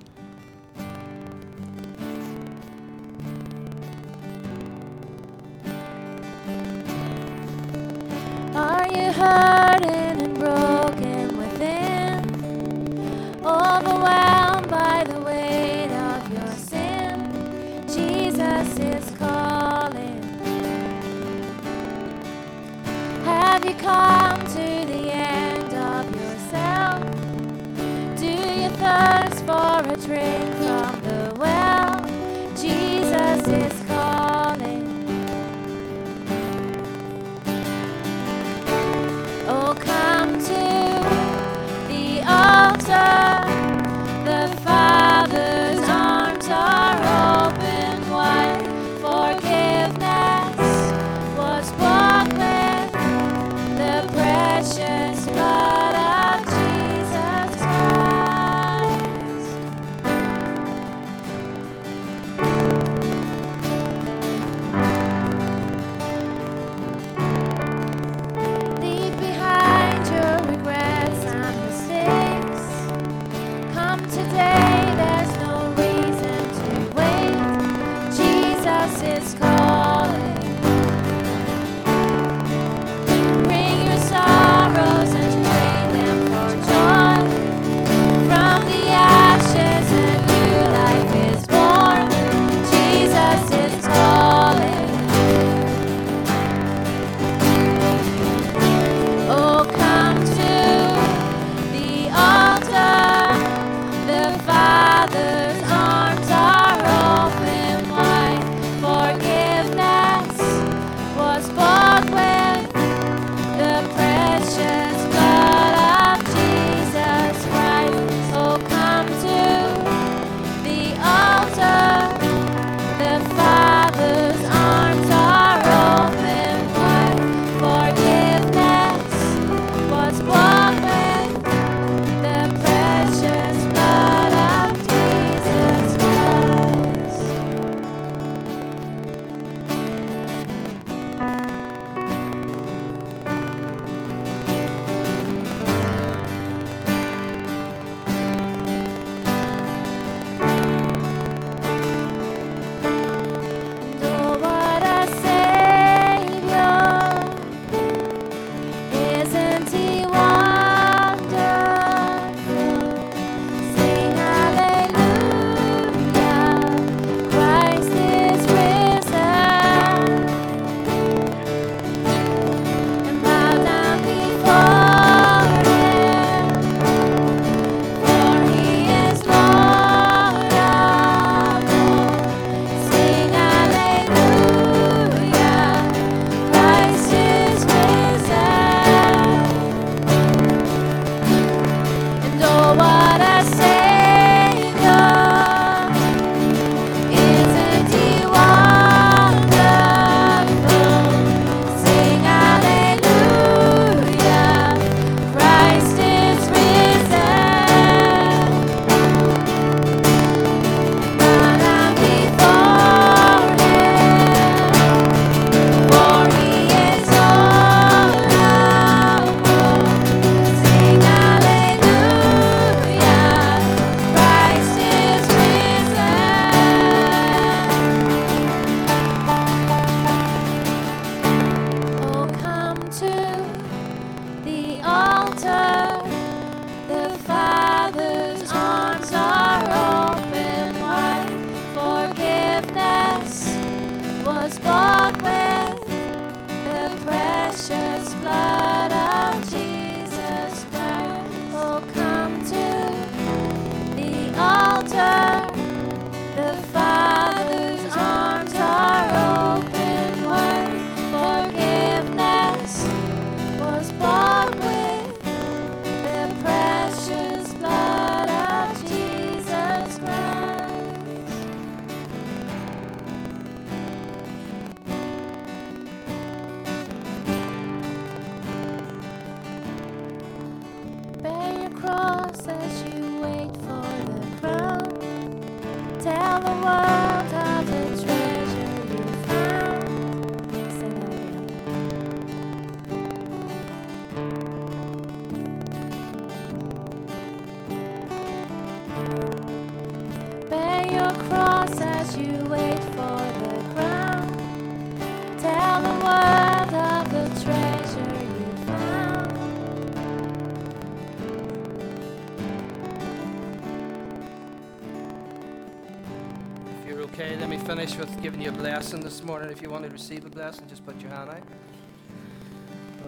[318.28, 319.48] Giving you a blessing this morning.
[319.48, 321.42] If you want to receive a blessing, just put your hand out.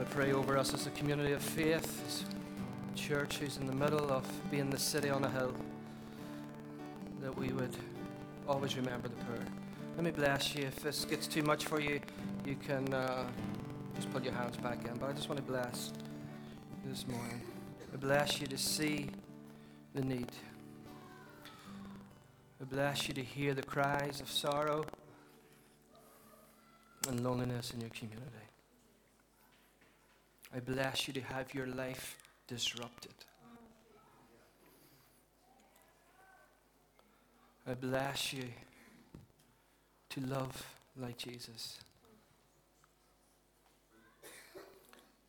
[0.00, 2.24] I pray over us as a community of faith, as
[2.90, 5.54] a church who's in the middle of being the city on a hill,
[7.20, 7.76] that we would
[8.48, 9.44] always remember the prayer.
[9.96, 10.64] Let me bless you.
[10.64, 12.00] If this gets too much for you,
[12.46, 13.26] you can uh,
[13.96, 14.96] just put your hands back in.
[14.96, 15.92] But I just want to bless
[16.82, 17.42] you this morning.
[17.92, 19.10] I bless you to see
[19.94, 20.32] the need.
[22.58, 24.86] I bless you to hear the cries of sorrow
[27.08, 28.26] and loneliness in your community.
[30.54, 33.14] I bless you to have your life disrupted.
[37.66, 38.44] I bless you
[40.10, 41.78] to love like Jesus.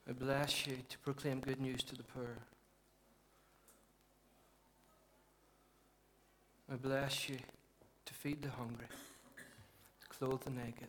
[0.09, 2.38] I bless you to proclaim good news to the poor.
[6.72, 7.38] I bless you
[8.05, 8.88] to feed the hungry,
[10.01, 10.88] to clothe the naked,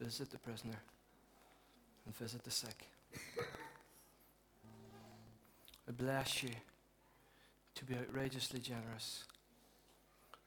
[0.00, 0.78] visit the prisoner,
[2.06, 2.88] and visit the sick.
[5.88, 6.50] I bless you
[7.74, 9.24] to be outrageously generous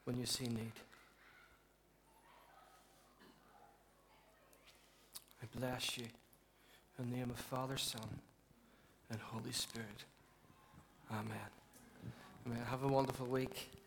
[0.04, 0.72] when you see need.
[5.42, 6.04] I bless you
[6.98, 8.20] in the name of Father, Son,
[9.10, 10.04] and Holy Spirit.
[11.10, 11.50] Amen.
[12.46, 12.62] Amen.
[12.70, 13.81] Have a wonderful week.